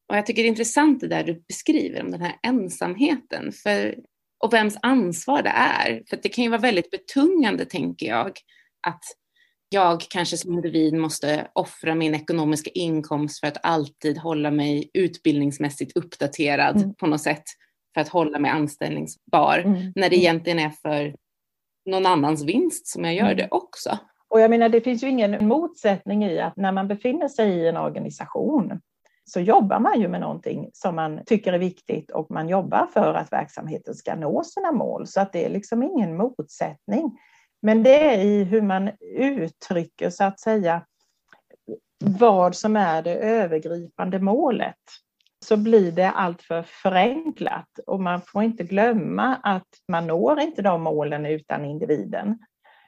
[0.09, 3.99] Och jag tycker det är intressant det där du beskriver om den här ensamheten för,
[4.45, 6.03] och vems ansvar det är.
[6.11, 8.33] För det kan ju vara väldigt betungande, tänker jag,
[8.87, 9.05] att
[9.69, 15.97] jag kanske som individ måste offra min ekonomiska inkomst för att alltid hålla mig utbildningsmässigt
[15.97, 16.95] uppdaterad mm.
[16.95, 17.45] på något sätt
[17.95, 19.93] för att hålla mig anställningsbar mm.
[19.95, 21.17] när det egentligen är för
[21.91, 23.37] någon annans vinst som jag gör mm.
[23.37, 23.99] det också.
[24.33, 27.69] Och jag menar, det finns ju ingen motsättning i att när man befinner sig i
[27.69, 28.81] en organisation
[29.25, 33.15] så jobbar man ju med någonting som man tycker är viktigt och man jobbar för
[33.15, 35.07] att verksamheten ska nå sina mål.
[35.07, 37.19] Så att det är liksom ingen motsättning.
[37.63, 40.87] Men det är i hur man uttrycker så att säga
[42.05, 44.81] vad som är det övergripande målet
[45.45, 50.83] så blir det alltför förenklat och man får inte glömma att man når inte de
[50.83, 52.39] målen utan individen.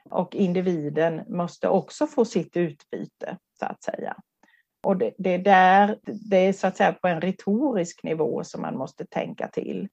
[0.09, 4.15] Och individen måste också få sitt utbyte, så att säga.
[4.83, 8.61] Och det, det, är där, det är så att säga på en retorisk nivå som
[8.61, 9.87] man måste tänka till.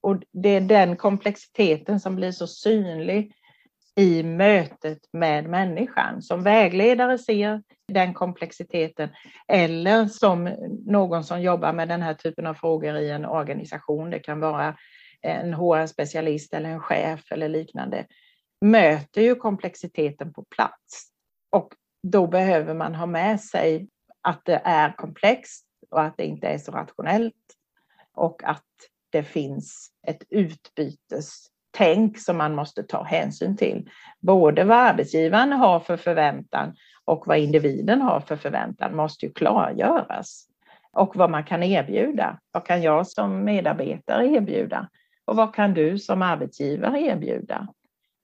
[0.00, 3.32] Och det är den komplexiteten som blir så synlig
[3.96, 6.22] i mötet med människan.
[6.22, 9.08] Som vägledare ser den komplexiteten
[9.48, 10.44] eller som
[10.86, 14.10] någon som jobbar med den här typen av frågor i en organisation.
[14.10, 14.76] Det kan vara
[15.22, 18.06] en HR-specialist eller en chef eller liknande.
[18.60, 21.10] Möter ju komplexiteten på plats
[21.50, 23.88] och då behöver man ha med sig
[24.22, 27.34] att det är komplext och att det inte är så rationellt
[28.14, 28.64] och att
[29.10, 33.90] det finns ett utbytestänk som man måste ta hänsyn till.
[34.20, 40.44] Både vad arbetsgivaren har för förväntan och vad individen har för förväntan måste ju klargöras.
[40.92, 42.40] Och vad man kan erbjuda.
[42.52, 44.88] Vad kan jag som medarbetare erbjuda?
[45.24, 47.68] Och vad kan du som arbetsgivare erbjuda?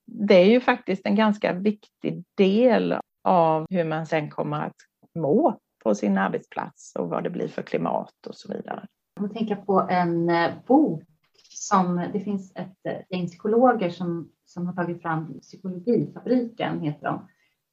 [0.07, 4.77] Det är ju faktiskt en ganska viktig del av hur man sen kommer att
[5.15, 8.87] må på sin arbetsplats och vad det blir för klimat och så vidare.
[9.21, 11.03] Jag tänker på en eh, bok
[11.51, 17.29] som det finns ett eh, gäng psykologer som, som har tagit fram Psykologifabriken, heter de.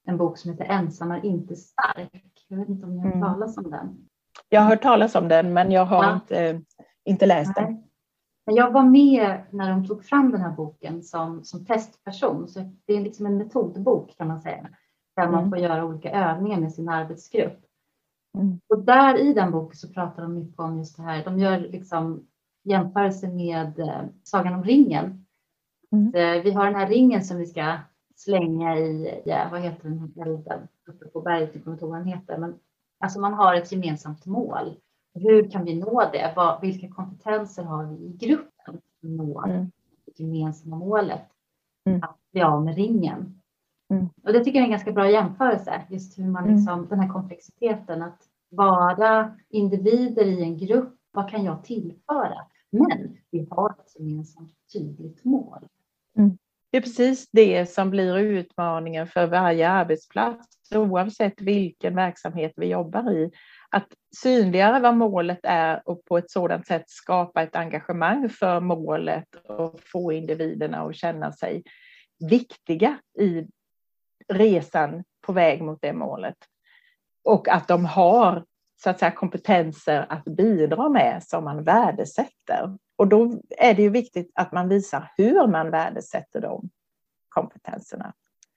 [0.05, 2.45] En bok som heter Ensam är inte stark.
[2.47, 3.27] Jag vet inte om ni har hört mm.
[3.27, 4.07] talas om den?
[4.49, 6.13] Jag har hört talas om den, men jag har ja.
[6.13, 6.61] inte,
[7.05, 7.65] inte läst Nej.
[7.65, 7.83] den.
[8.45, 12.71] Men jag var med när de tog fram den här boken som, som testperson, så
[12.85, 14.69] det är liksom en metodbok kan man säga,
[15.15, 15.35] där mm.
[15.35, 17.59] man får göra olika övningar med sin arbetsgrupp.
[18.37, 18.59] Mm.
[18.69, 21.23] Och där i den boken så pratar de mycket om just det här.
[21.23, 22.27] De gör liksom
[22.63, 25.25] jämförelse med eh, Sagan om ringen.
[25.91, 26.15] Mm.
[26.15, 27.77] Eh, vi har den här ringen som vi ska
[28.15, 31.99] slänga i, ja, vad heter den elden uppe på berget, jag kommer inte ihåg vad
[31.99, 32.37] den heter.
[32.37, 32.55] Men,
[32.99, 34.75] alltså man har ett gemensamt mål.
[35.13, 36.33] Hur kan vi nå det?
[36.35, 39.71] Vad, vilka kompetenser har vi i gruppen för att nå mm.
[40.05, 41.27] det gemensamma målet?
[41.85, 42.03] Mm.
[42.03, 43.41] Att bli av med ringen.
[43.89, 44.09] Mm.
[44.23, 46.55] Och det tycker jag är en ganska bra jämförelse, just hur man mm.
[46.55, 52.45] liksom, den här komplexiteten att vara individer i en grupp, vad kan jag tillföra?
[52.69, 55.67] Men vi har ett gemensamt tydligt mål.
[56.17, 56.37] Mm.
[56.71, 63.11] Det är precis det som blir utmaningen för varje arbetsplats, oavsett vilken verksamhet vi jobbar
[63.11, 63.31] i
[63.71, 69.35] att synliggöra vad målet är och på ett sådant sätt skapa ett engagemang för målet
[69.35, 71.63] och få individerna att känna sig
[72.29, 73.47] viktiga i
[74.27, 76.37] resan på väg mot det målet.
[77.23, 78.45] Och att de har
[78.83, 82.77] så att säga, kompetenser att bidra med som man värdesätter.
[82.95, 86.69] Och då är det ju viktigt att man visar hur man värdesätter de
[87.29, 88.13] kompetenserna.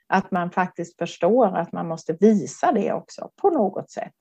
[0.07, 4.15] Att man faktiskt förstår att man måste visa det också på något sätt.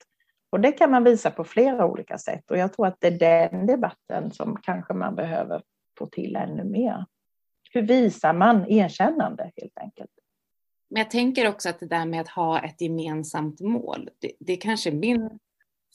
[0.53, 3.49] Och det kan man visa på flera olika sätt och jag tror att det är
[3.51, 5.61] den debatten som kanske man behöver
[5.97, 7.05] få till ännu mer.
[7.71, 10.11] Hur visar man erkännande helt enkelt?
[10.89, 14.53] Men jag tänker också att det där med att ha ett gemensamt mål, det, det
[14.53, 15.39] är kanske min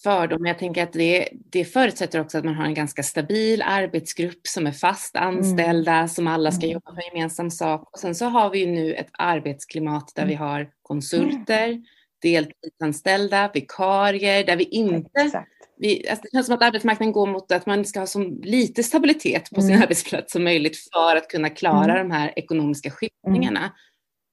[0.03, 0.47] fördom.
[0.47, 4.67] Jag tänker att det, det förutsätter också att man har en ganska stabil arbetsgrupp som
[4.67, 6.09] är fast anställda, mm.
[6.09, 6.73] som alla ska mm.
[6.75, 7.91] jobba för gemensam sak.
[7.93, 11.83] Och sen så har vi ju nu ett arbetsklimat där vi har konsulter,
[12.23, 15.45] deltidsanställda, vikarier, där vi inte...
[15.81, 18.83] Vi, alltså det känns som att arbetsmarknaden går mot att man ska ha så lite
[18.83, 19.83] stabilitet på sin mm.
[19.83, 22.09] arbetsplats som möjligt för att kunna klara mm.
[22.09, 23.59] de här ekonomiska skiftningarna.
[23.59, 23.73] Mm.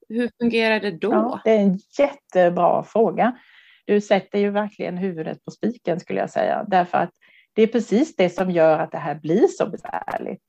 [0.10, 1.12] Hur fungerar det då?
[1.12, 3.38] Ja, det är en jättebra fråga.
[3.86, 7.12] Du sätter ju verkligen huvudet på spiken skulle jag säga, därför att
[7.54, 10.44] det är precis det som gör att det här blir så besvärligt.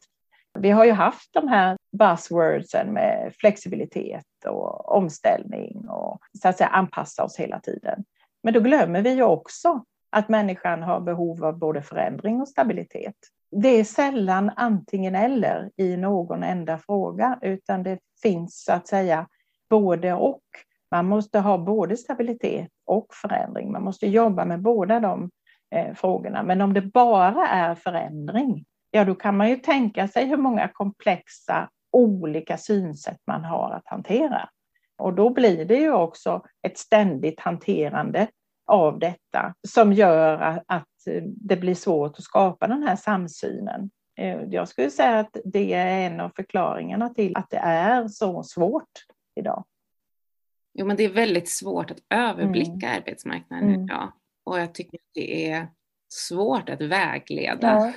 [0.59, 6.69] Vi har ju haft de här buzzwordsen med flexibilitet och omställning och så att säga
[6.69, 8.05] anpassa oss hela tiden.
[8.43, 13.15] Men då glömmer vi ju också att människan har behov av både förändring och stabilitet.
[13.51, 19.29] Det är sällan antingen eller i någon enda fråga, utan det finns så att säga
[19.71, 20.43] både och.
[20.91, 23.73] Man måste ha både stabilitet och förändring.
[23.73, 25.31] Man måste jobba med båda de
[25.75, 26.43] eh, frågorna.
[26.43, 28.65] Men om det bara är förändring,
[28.97, 33.89] ja då kan man ju tänka sig hur många komplexa olika synsätt man har att
[33.89, 34.49] hantera.
[34.99, 38.29] Och då blir det ju också ett ständigt hanterande
[38.67, 40.89] av detta som gör att
[41.25, 43.91] det blir svårt att skapa den här samsynen.
[44.19, 48.43] Eh, jag skulle säga att det är en av förklaringarna till att det är så
[48.43, 48.93] svårt
[49.35, 49.65] idag.
[50.75, 52.97] Jo, men det är väldigt svårt att överblicka mm.
[52.97, 53.85] arbetsmarknaden mm.
[53.85, 54.13] idag.
[54.45, 55.69] Och jag tycker att det är
[56.09, 57.93] svårt att vägleda ja.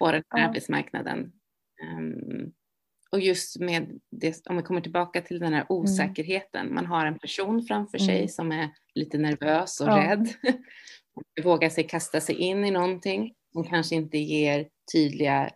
[0.00, 0.48] På den här ja.
[0.48, 1.32] arbetsmarknaden.
[1.98, 2.52] Um,
[3.12, 5.66] och just med det, om vi kommer tillbaka till den här mm.
[5.68, 6.60] osäkerheten.
[6.60, 6.74] Mm.
[6.74, 8.28] Man har en person framför sig mm.
[8.28, 9.96] som är lite nervös och ja.
[9.96, 10.28] rädd.
[11.44, 15.50] Vågar sig kasta sig in i någonting som kanske inte ger tydliga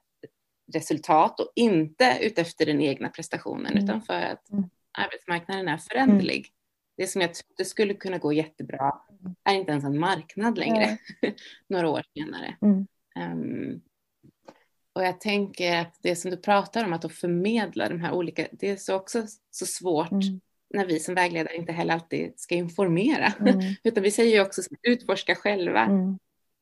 [0.72, 3.84] resultat och inte utefter den egna prestationen mm.
[3.84, 5.78] utan för att mm arbetsmarknaden är mm.
[5.78, 6.48] föränderlig.
[6.96, 9.00] Det som jag trodde skulle kunna gå jättebra
[9.44, 10.98] är inte ens en marknad längre,
[11.68, 12.56] några år senare.
[12.60, 13.80] Um,
[14.94, 18.70] och jag tänker att det som du pratar om, att förmedla de här olika, det
[18.70, 20.40] är så också så svårt mm.
[20.74, 23.60] när vi som vägledare inte heller alltid ska informera, mm.
[23.84, 25.80] utan vi säger ju också utforska själva.
[25.80, 26.18] Mm.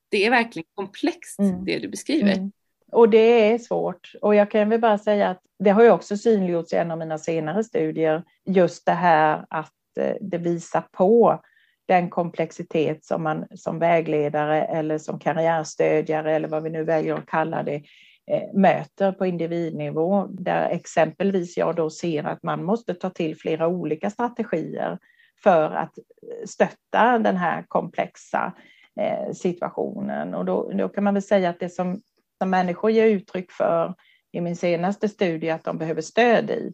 [0.08, 1.64] Det är verkligen komplext mm.
[1.64, 2.50] det du beskriver.
[2.92, 4.12] Och det är svårt.
[4.22, 6.98] Och jag kan väl bara säga att det har ju också synliggjorts i en av
[6.98, 11.42] mina senare studier, just det här att eh, det visar på
[11.86, 17.26] den komplexitet som man som vägledare eller som karriärstödjare eller vad vi nu väljer att
[17.26, 17.82] kalla det
[18.30, 23.68] Eh, möter på individnivå där exempelvis jag då ser att man måste ta till flera
[23.68, 24.98] olika strategier
[25.42, 28.52] för att eh, stötta den här komplexa
[29.00, 30.34] eh, situationen.
[30.34, 32.02] Och då, då kan man väl säga att det som
[32.42, 33.94] som människor ger uttryck för
[34.32, 36.72] i min senaste studie att de behöver stöd i,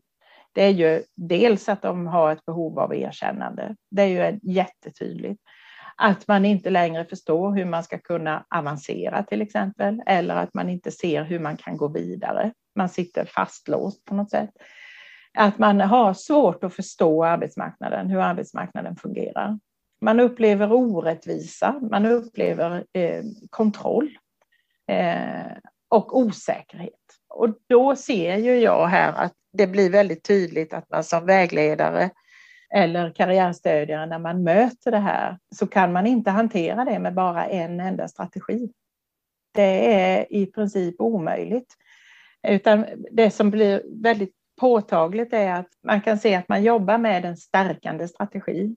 [0.53, 3.77] det är ju dels att de har ett behov av erkännande.
[3.91, 5.43] Det är ju jättetydligt.
[6.01, 10.69] Att man inte längre förstår hur man ska kunna avancera till exempel, eller att man
[10.69, 12.53] inte ser hur man kan gå vidare.
[12.77, 14.51] Man sitter fastlåst på något sätt.
[15.35, 19.59] Att man har svårt att förstå arbetsmarknaden, hur arbetsmarknaden fungerar.
[20.01, 24.19] Man upplever orättvisa, man upplever eh, kontroll
[24.89, 25.53] eh,
[25.89, 26.93] och osäkerhet.
[27.29, 32.11] Och då ser ju jag här att det blir väldigt tydligt att man som vägledare
[32.75, 37.47] eller karriärstödjare när man möter det här så kan man inte hantera det med bara
[37.47, 38.73] en enda strategi.
[39.55, 41.75] Det är i princip omöjligt.
[42.49, 47.25] Utan det som blir väldigt påtagligt är att man kan se att man jobbar med
[47.25, 48.77] en stärkande strategi.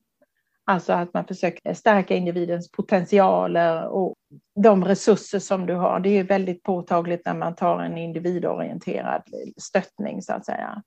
[0.65, 4.15] Alltså att man försöker stärka individens potentialer och
[4.55, 5.99] de resurser som du har.
[5.99, 9.23] Det är väldigt påtagligt när man tar en individorienterad
[9.57, 10.83] stöttning så att säga.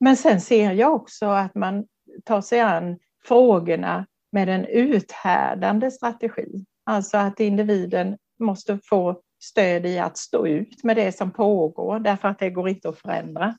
[0.00, 1.84] Men sen ser jag också att man
[2.24, 6.64] ta sig an frågorna med en uthärdande strategi.
[6.84, 12.28] Alltså att individen måste få stöd i att stå ut med det som pågår därför
[12.28, 13.56] att det går inte att förändra.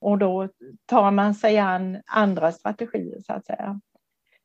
[0.00, 0.48] Och då
[0.86, 3.80] tar man sig an andra strategier så att säga.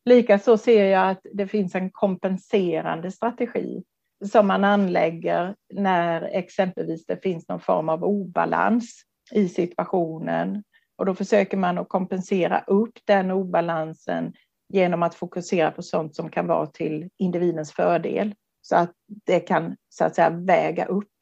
[0.05, 3.83] Likaså ser jag att det finns en kompenserande strategi
[4.25, 10.63] som man anlägger när exempelvis det finns någon form av obalans i situationen.
[10.97, 14.33] Och då försöker man att kompensera upp den obalansen
[14.69, 18.35] genom att fokusera på sånt som kan vara till individens fördel.
[18.61, 18.91] Så att
[19.25, 21.13] det kan så att säga väga upp.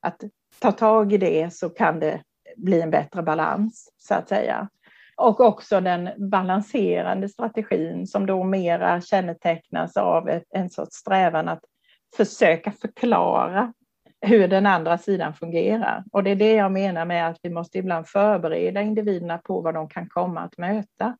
[0.00, 0.22] Att
[0.58, 2.22] ta tag i det så kan det
[2.56, 4.68] bli en bättre balans så att säga.
[5.16, 11.64] Och också den balanserande strategin som då mera kännetecknas av en sorts strävan att
[12.16, 13.72] försöka förklara
[14.20, 16.04] hur den andra sidan fungerar.
[16.12, 19.74] Och det är det jag menar med att vi måste ibland förbereda individerna på vad
[19.74, 21.16] de kan komma att möta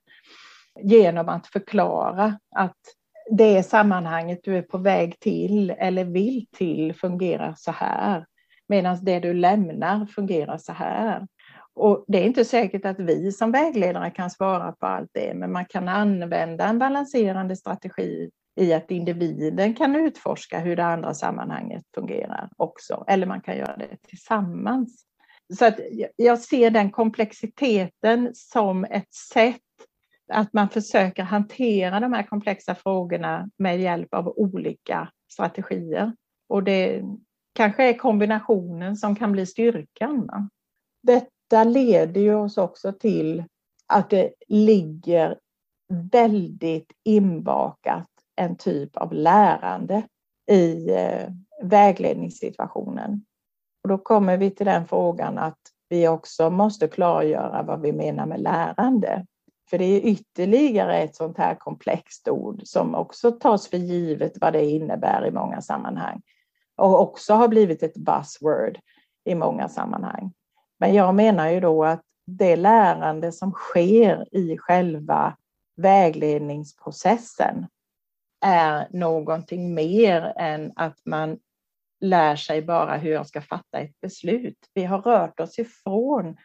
[0.81, 2.77] genom att förklara att
[3.31, 8.27] det sammanhanget du är på väg till eller vill till fungerar så här,
[8.69, 11.27] medan det du lämnar fungerar så här.
[11.75, 15.53] Och det är inte säkert att vi som vägledare kan svara på allt det, men
[15.53, 21.85] man kan använda en balanserande strategi i att individen kan utforska hur det andra sammanhanget
[21.95, 25.05] fungerar också, eller man kan göra det tillsammans.
[25.59, 25.79] Så att
[26.17, 29.61] jag ser den komplexiteten som ett sätt
[30.33, 36.13] att man försöker hantera de här komplexa frågorna med hjälp av olika strategier.
[36.49, 37.03] Och det
[37.53, 40.51] kanske är kombinationen som kan bli styrkan.
[41.03, 43.45] Detta leder ju oss också till
[43.87, 45.39] att det ligger
[46.13, 48.09] väldigt inbakat
[48.41, 50.03] en typ av lärande
[50.51, 51.29] i eh,
[51.63, 53.25] vägledningssituationen.
[53.83, 58.27] Och då kommer vi till den frågan att vi också måste klargöra vad vi menar
[58.27, 59.27] med lärande.
[59.71, 64.53] För det är ytterligare ett sånt här komplext ord som också tas för givet vad
[64.53, 66.23] det innebär i många sammanhang
[66.77, 68.79] och också har blivit ett buzzword
[69.25, 70.33] i många sammanhang.
[70.79, 75.37] Men jag menar ju då att det lärande som sker i själva
[75.77, 77.67] vägledningsprocessen
[78.41, 81.39] är någonting mer än att man
[82.01, 84.59] lär sig bara hur jag ska fatta ett beslut.
[84.75, 86.37] Vi har rört oss ifrån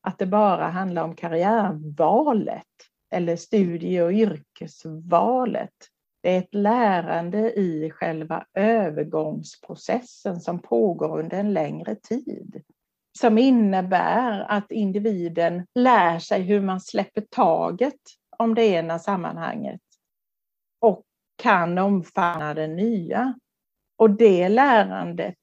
[0.00, 2.64] att det bara handlar om karriärvalet
[3.10, 5.74] eller studie och yrkesvalet.
[6.22, 12.62] Det är ett lärande i själva övergångsprocessen som pågår under en längre tid.
[13.18, 18.00] Som innebär att individen lär sig hur man släpper taget
[18.38, 19.80] om det ena sammanhanget
[21.38, 23.34] kan omfamna det nya.
[23.96, 25.34] Och det lärandet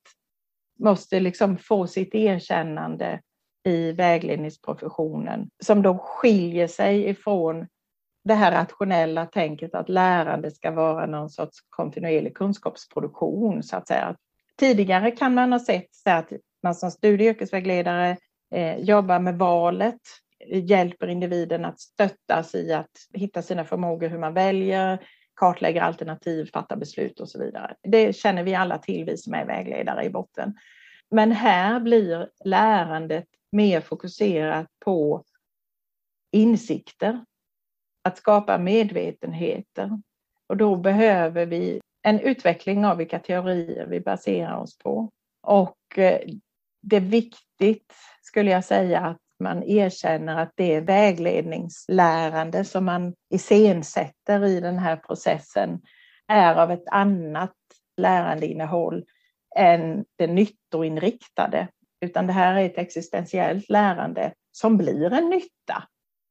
[0.79, 3.21] måste liksom få sitt erkännande
[3.65, 7.67] i vägledningsprofessionen som då skiljer sig ifrån
[8.23, 14.15] det här rationella tänket att lärande ska vara någon sorts kontinuerlig kunskapsproduktion så att säga.
[14.59, 16.29] Tidigare kan man ha sett så att
[16.63, 18.17] man som studie och yrkesvägledare
[18.55, 20.01] eh, jobbar med valet,
[20.47, 24.99] hjälper individen att stöttas i att hitta sina förmågor, hur man väljer,
[25.35, 27.75] kartlägger alternativ, fattar beslut och så vidare.
[27.83, 30.53] Det känner vi alla till, vi som är vägledare i botten.
[31.11, 35.23] Men här blir lärandet mer fokuserat på
[36.31, 37.25] insikter,
[38.01, 40.01] att skapa medvetenheter.
[40.47, 45.11] Och då behöver vi en utveckling av vilka teorier vi baserar oss på.
[45.41, 46.21] Och eh,
[46.81, 54.45] det är viktigt, skulle jag säga, att man erkänner att det vägledningslärande som man iscensätter
[54.45, 55.81] i den här processen
[56.27, 57.55] är av ett annat
[57.97, 59.05] lärandeinnehåll
[59.55, 61.67] än det nyttoinriktade.
[62.01, 65.83] Utan det här är ett existentiellt lärande som blir en nytta.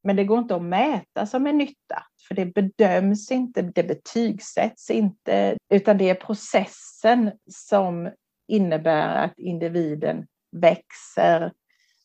[0.02, 4.90] Men det går inte att mäta som en nytta, för det bedöms inte, det betygsätts
[4.90, 8.11] inte, utan det är processen som
[8.48, 10.26] innebär att individen
[10.57, 11.52] växer,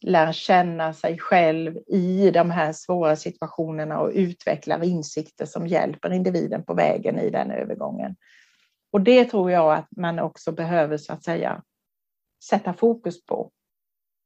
[0.02, 6.64] lär känna sig själv i de här svåra situationerna och utvecklar insikter som hjälper individen
[6.64, 8.16] på vägen i den övergången.
[8.92, 11.64] Och det tror jag att man också behöver så att säga
[12.50, 13.52] sätta fokus på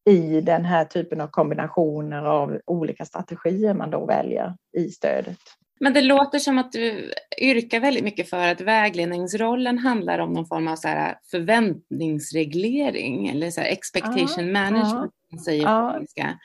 [0.09, 5.39] i den här typen av kombinationer av olika strategier man då väljer i stödet.
[5.80, 7.11] Men det låter som att du
[7.41, 10.88] yrkar väldigt mycket för att vägledningsrollen handlar om någon form av så
[11.32, 15.95] förväntningsreglering eller så expectation ja, management, ja, säger ja.
[15.95, 16.39] Engelska.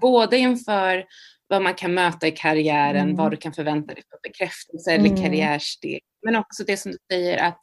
[0.00, 1.04] Både inför
[1.48, 3.16] vad man kan möta i karriären, mm.
[3.16, 5.22] vad du kan förvänta dig för bekräftelse eller mm.
[5.22, 7.60] karriärsteg, men också det som du säger att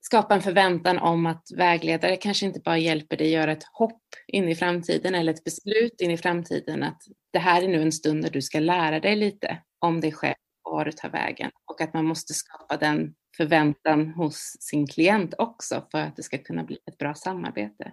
[0.00, 4.48] skapa en förväntan om att vägledare kanske inte bara hjälper dig göra ett hopp in
[4.48, 7.02] i framtiden eller ett beslut in i framtiden att
[7.32, 10.34] det här är nu en stund där du ska lära dig lite om dig själv
[10.64, 15.34] och var du tar vägen och att man måste skapa den förväntan hos sin klient
[15.38, 17.92] också för att det ska kunna bli ett bra samarbete.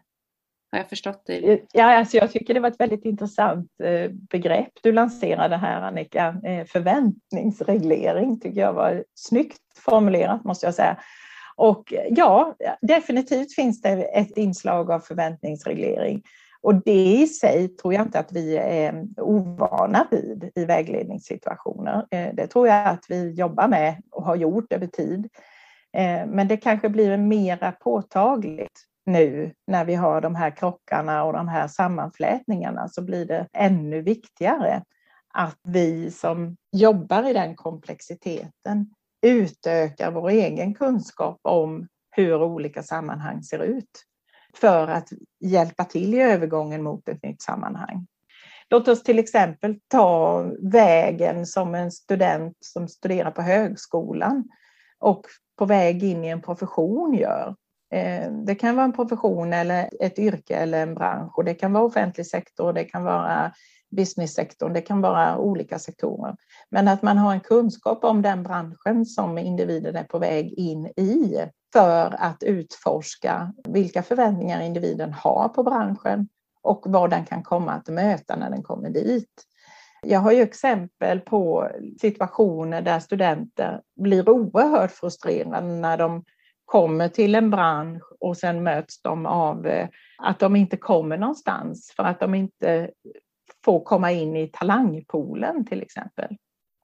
[0.71, 1.53] Har jag förstått det?
[1.53, 5.81] Eh, ja, alltså jag tycker det var ett väldigt intressant eh, begrepp du lanserade här
[5.81, 6.35] Annika.
[6.45, 10.97] Eh, förväntningsreglering tycker jag var snyggt formulerat måste jag säga.
[11.55, 16.23] Och ja, definitivt finns det ett inslag av förväntningsreglering.
[16.61, 22.05] Och det i sig tror jag inte att vi är ovana vid i vägledningssituationer.
[22.09, 25.29] Det tror jag att vi jobbar med och har gjort över tid.
[26.27, 31.47] Men det kanske blir mera påtagligt nu när vi har de här krockarna och de
[31.47, 34.83] här sammanflätningarna så blir det ännu viktigare
[35.33, 43.43] att vi som jobbar i den komplexiteten utökar vår egen kunskap om hur olika sammanhang
[43.43, 44.03] ser ut
[44.55, 48.07] för att hjälpa till i övergången mot ett nytt sammanhang.
[48.69, 54.49] Låt oss till exempel ta vägen som en student som studerar på högskolan
[54.99, 55.21] och
[55.57, 57.55] på väg in i en profession gör.
[57.91, 61.73] Eh, det kan vara en profession eller ett yrke eller en bransch och det kan
[61.73, 63.51] vara offentlig sektor, det kan vara
[63.95, 66.35] businesssektorn, det kan vara olika sektorer.
[66.69, 70.85] Men att man har en kunskap om den branschen som individen är på väg in
[70.85, 71.35] i
[71.73, 76.29] för att utforska vilka förväntningar individen har på branschen
[76.61, 79.43] och vad den kan komma att möta när den kommer dit.
[80.01, 81.69] Jag har ju exempel på
[82.01, 86.23] situationer där studenter blir oerhört frustrerade när de
[86.67, 89.87] kommer till en bransch och sen möts de av eh,
[90.17, 92.91] att de inte kommer någonstans för att de inte
[93.65, 96.37] får komma in i talangpoolen till exempel.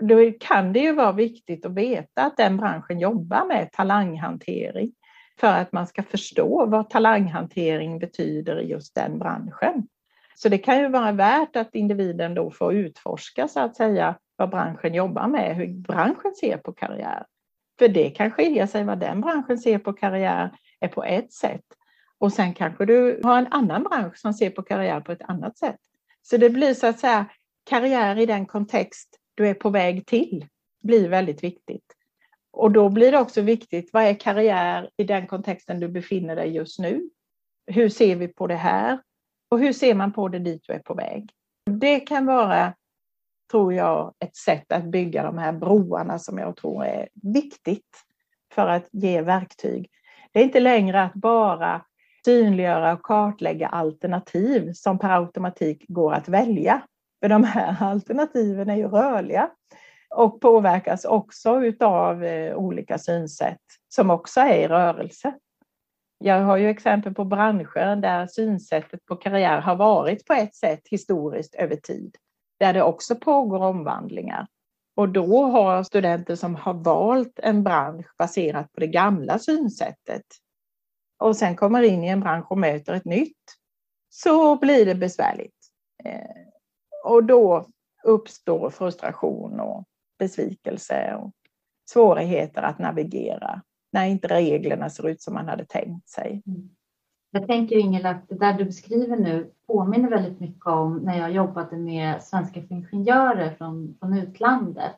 [0.04, 4.92] Då kan det ju vara viktigt att veta att den branschen jobbar med talanghantering
[5.40, 9.88] för att man ska förstå vad talanghantering betyder i just den branschen.
[10.36, 14.50] Så det kan ju vara värt att individen då får utforska så att säga vad
[14.50, 17.26] branschen jobbar med, hur branschen ser på karriär.
[17.84, 21.66] För det kan skilja sig vad den branschen ser på karriär är på ett sätt.
[22.18, 25.58] Och sen kanske du har en annan bransch som ser på karriär på ett annat
[25.58, 25.80] sätt.
[26.22, 27.26] Så det blir så att säga
[27.64, 30.46] karriär i den kontext du är på väg till
[30.84, 31.86] blir väldigt viktigt.
[32.52, 36.56] Och då blir det också viktigt, vad är karriär i den kontexten du befinner dig
[36.56, 37.10] just nu?
[37.68, 39.00] Hur ser vi på det här?
[39.50, 41.30] Och hur ser man på det dit du är på väg?
[41.66, 42.74] Det kan vara
[43.54, 47.98] tror jag, ett sätt att bygga de här broarna som jag tror är viktigt
[48.54, 49.90] för att ge verktyg.
[50.32, 51.82] Det är inte längre att bara
[52.26, 56.82] synliggöra och kartlägga alternativ som per automatik går att välja.
[57.22, 59.50] För de här alternativen är ju rörliga
[60.16, 65.34] och påverkas också av eh, olika synsätt som också är i rörelse.
[66.18, 70.82] Jag har ju exempel på branscher där synsättet på karriär har varit på ett sätt
[70.90, 72.18] historiskt över tid
[72.64, 74.48] där det också pågår omvandlingar.
[74.96, 80.26] Och då har studenter som har valt en bransch baserat på det gamla synsättet
[81.20, 83.44] och sen kommer in i en bransch och möter ett nytt,
[84.10, 85.58] så blir det besvärligt.
[86.04, 86.46] Eh,
[87.06, 87.68] och då
[88.04, 89.84] uppstår frustration och
[90.20, 91.32] besvikelse och
[91.92, 93.62] svårigheter att navigera
[93.92, 96.42] när inte reglerna ser ut som man hade tänkt sig.
[96.48, 96.70] Mm.
[97.36, 101.32] Jag tänker Ingela att det där du beskriver nu påminner väldigt mycket om när jag
[101.32, 104.96] jobbade med svenska ingenjörer från, från utlandet.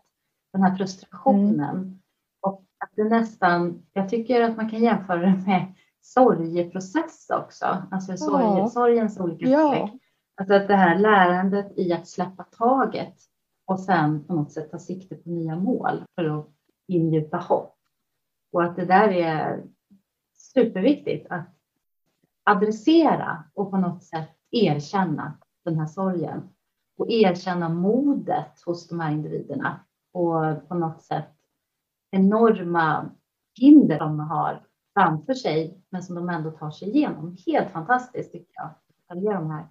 [0.54, 1.76] Den här frustrationen.
[1.76, 2.00] Mm.
[2.42, 7.84] Och att det nästan, jag tycker att man kan jämföra det med sorgeprocess också.
[7.92, 8.68] Alltså sorg, ja.
[8.68, 9.72] sorgens olika ja.
[9.72, 10.00] steg.
[10.36, 13.16] Alltså att det här lärandet i att släppa taget
[13.66, 16.48] och sen på något sätt ta sikte på nya mål för att
[16.88, 17.78] ingjuta hopp.
[18.52, 19.64] Och att det där är
[20.34, 21.55] superviktigt att
[22.46, 26.50] adressera och på något sätt erkänna den här sorgen
[26.98, 29.80] och erkänna modet hos de här individerna
[30.14, 31.36] och på något sätt
[32.12, 33.12] enorma
[33.60, 37.38] hinder de har framför sig, men som de ändå tar sig igenom.
[37.46, 38.70] Helt fantastiskt tycker jag.
[39.24, 39.68] De här.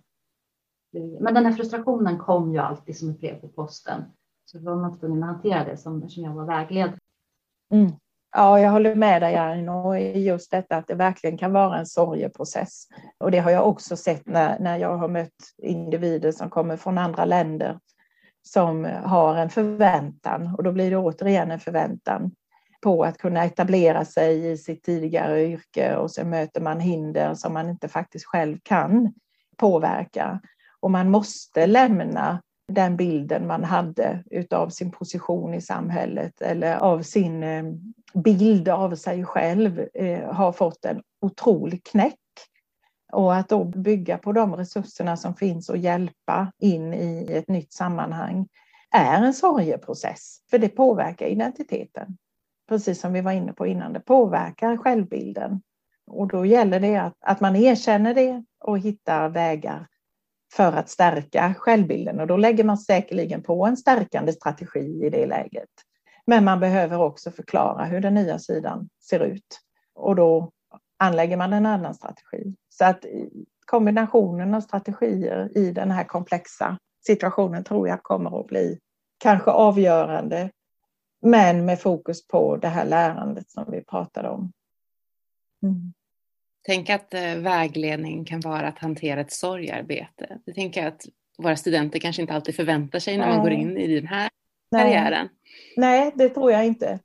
[1.21, 4.03] Men den här frustrationen kom ju alltid som ett brev på posten.
[4.45, 6.99] Så då var man tvungen att hantera det som, som jag var vägledare.
[7.71, 7.93] Mm.
[8.37, 11.87] Ja, jag håller med dig Aino i just detta att det verkligen kan vara en
[11.87, 12.87] sorgeprocess.
[13.19, 15.31] Och det har jag också sett när, när jag har mött
[15.63, 17.79] individer som kommer från andra länder
[18.43, 22.31] som har en förväntan och då blir det återigen en förväntan
[22.83, 27.53] på att kunna etablera sig i sitt tidigare yrke och så möter man hinder som
[27.53, 29.15] man inte faktiskt själv kan
[29.57, 30.41] påverka.
[30.81, 37.03] Och man måste lämna den bilden man hade utav sin position i samhället eller av
[37.03, 37.65] sin eh,
[38.15, 42.19] bild av sig själv eh, har fått en otrolig knäck.
[43.13, 47.73] Och att då bygga på de resurserna som finns och hjälpa in i ett nytt
[47.73, 48.49] sammanhang
[48.91, 52.17] är en sorgeprocess, för det påverkar identiteten.
[52.69, 55.63] Precis som vi var inne på innan, det påverkar självbilden
[56.07, 59.87] Och då gäller det att, att man erkänner det och hittar vägar
[60.53, 65.27] för att stärka självbilden och då lägger man säkerligen på en stärkande strategi i det
[65.27, 65.71] läget.
[66.27, 69.61] Men man behöver också förklara hur den nya sidan ser ut
[69.95, 70.51] och då
[70.97, 72.55] anlägger man en annan strategi.
[72.69, 73.05] Så att
[73.67, 78.79] kombinationen av strategier i den här komplexa situationen tror jag kommer att bli
[79.19, 80.51] kanske avgörande
[81.23, 84.53] men med fokus på det här lärandet som vi pratade om.
[85.63, 85.93] Mm.
[86.63, 90.39] Tänk att eh, vägledning kan vara att hantera ett sorgarbete.
[90.45, 91.07] Jag tänker att
[91.39, 94.31] våra studenter kanske inte alltid förväntar sig när man går in i den här.
[94.83, 95.29] Karriären.
[95.77, 96.99] Nej, det tror jag inte.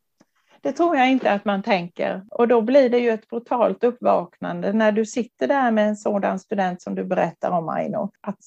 [0.62, 2.26] Det tror jag inte att man tänker.
[2.32, 6.40] Och då blir det ju ett brutalt uppvaknande när du sitter där med en sådan
[6.40, 8.12] student som du berättar om, Aino.
[8.22, 8.40] Att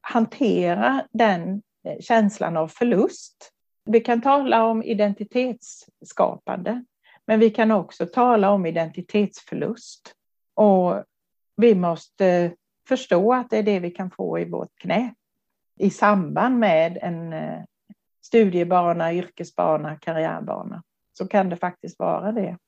[0.00, 3.52] hantera den eh, känslan av förlust.
[3.84, 6.84] Vi kan tala om identitetsskapande,
[7.26, 10.14] men vi kan också tala om identitetsförlust.
[10.54, 11.04] Och
[11.56, 12.52] vi måste
[12.88, 15.14] förstå att det är det vi kan få i vårt knä
[15.80, 17.60] i samband med en eh,
[18.30, 20.82] studiebana, yrkesbana, karriärbana.
[21.12, 22.58] Så kan det faktiskt vara det.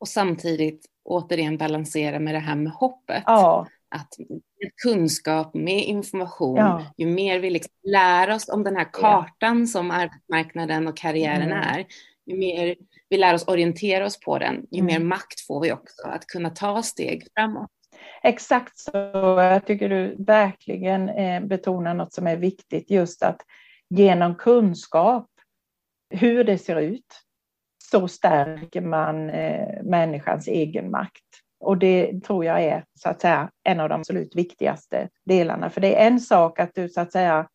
[0.00, 3.22] Och samtidigt återigen balansera med det här med hoppet.
[3.26, 3.66] Ja.
[3.90, 4.18] Att
[4.60, 6.84] med kunskap, med information, ja.
[6.96, 9.66] ju mer vi liksom lär oss om den här kartan ja.
[9.66, 11.58] som arbetsmarknaden och karriären mm.
[11.58, 11.86] är,
[12.26, 12.76] ju mer
[13.08, 15.08] vi lär oss orientera oss på den, ju mer mm.
[15.08, 17.70] makt får vi också att kunna ta steg framåt.
[18.22, 18.90] Exakt så.
[18.94, 23.40] Jag tycker du verkligen eh, betonar något som är viktigt, just att
[23.90, 25.26] genom kunskap
[26.10, 27.22] hur det ser ut
[27.90, 31.24] så stärker man eh, människans egen makt.
[31.60, 35.70] Och det tror jag är så att säga en av de absolut viktigaste delarna.
[35.70, 37.48] För det är en sak att du så att säga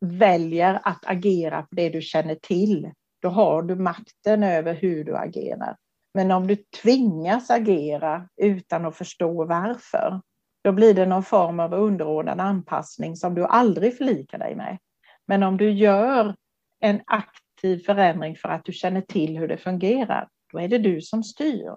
[0.00, 5.16] väljer att agera på det du känner till då har du makten över hur du
[5.16, 5.76] agerar.
[6.14, 10.20] Men om du tvingas agera utan att förstå varför,
[10.64, 14.78] då blir det någon form av underordnad anpassning som du aldrig förlikar dig med.
[15.26, 16.34] Men om du gör
[16.80, 21.00] en aktiv förändring för att du känner till hur det fungerar, då är det du
[21.00, 21.74] som styr.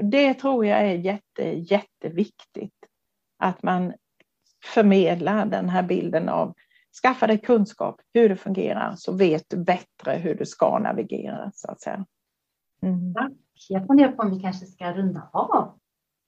[0.00, 2.74] Det tror jag är jätte, jätteviktigt.
[3.38, 3.94] Att man
[4.64, 6.54] förmedlar den här bilden av
[7.02, 11.70] skaffa dig kunskap hur det fungerar så vet du bättre hur du ska navigera så
[11.70, 12.06] att säga.
[12.82, 13.14] Mm.
[13.68, 15.78] Jag funderar på om vi kanske ska runda av.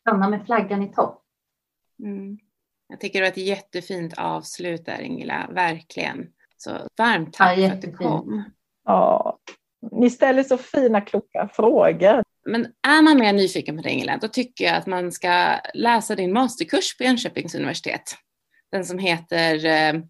[0.00, 1.22] Stanna med flaggan i topp.
[2.02, 2.38] Mm.
[2.88, 6.32] Jag tycker det var ett jättefint avslut där Ingela, verkligen.
[6.56, 8.44] Så varmt tack ja, för att du kom.
[8.84, 9.38] Ja,
[9.92, 12.22] ni ställer så fina kloka frågor.
[12.46, 16.32] Men är man mer nyfiken på Ingela, då tycker jag att man ska läsa din
[16.32, 18.14] masterkurs på Jönköpings universitet.
[18.72, 20.00] Den som heter eh,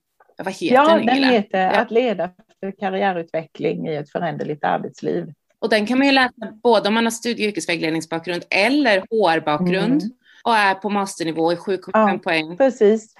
[0.45, 1.07] vad heter ja, den?
[1.07, 1.81] Den heter ja.
[1.81, 2.31] Att leda
[2.61, 5.33] för karriärutveckling i ett föränderligt arbetsliv.
[5.59, 10.03] Och den kan man ju läsa både om man har studie och yrkesvägledningsbakgrund eller HR-bakgrund
[10.03, 10.15] mm.
[10.45, 12.57] och är på masternivå i 7,5 ja, poäng.
[12.57, 13.15] Precis.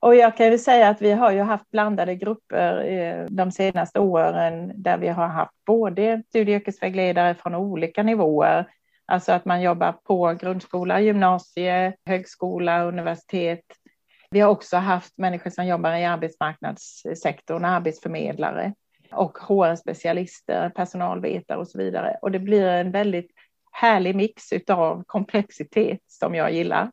[0.00, 4.72] Och jag kan ju säga att vi har ju haft blandade grupper de senaste åren
[4.74, 8.66] där vi har haft både studie och yrkesvägledare från olika nivåer.
[9.06, 13.64] Alltså att man jobbar på grundskola, gymnasie, högskola, universitet,
[14.32, 18.74] vi har också haft människor som jobbar i arbetsmarknadssektorn, arbetsförmedlare
[19.12, 22.16] och HR-specialister, personalvetare och så vidare.
[22.22, 23.30] Och det blir en väldigt
[23.72, 26.90] härlig mix av komplexitet som jag gillar,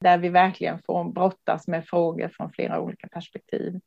[0.00, 3.80] där vi verkligen får brottas med frågor från flera olika perspektiv.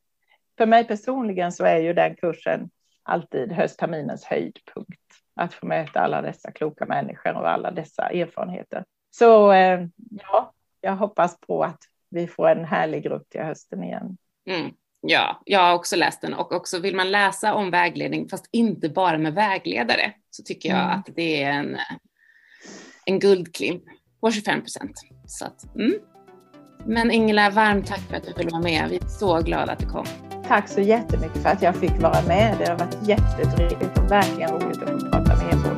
[0.58, 2.70] För mig personligen så är ju den kursen
[3.04, 5.02] alltid höstterminens höjdpunkt.
[5.36, 8.86] Att få möta alla dessa kloka människor och alla dessa erfarenheter.
[9.12, 11.80] Så eh, ja, jag hoppas på att
[12.10, 14.18] vi får en härlig grupp till hösten igen.
[14.50, 14.72] Mm.
[15.02, 18.90] Ja, jag har också läst den och också vill man läsa om vägledning, fast inte
[18.90, 21.00] bara med vägledare, så tycker jag mm.
[21.00, 21.78] att det är en,
[23.06, 23.84] en guldklimp
[24.22, 25.02] på 25 procent.
[25.76, 25.94] mm.
[26.86, 28.90] Men Ingela, varmt tack för att du ville vara med.
[28.90, 30.06] Vi är så glada att du kom.
[30.48, 32.58] Tack så jättemycket för att jag fick vara med.
[32.60, 35.69] Det har varit jättetrevligt och verkligen roligt att få prata med er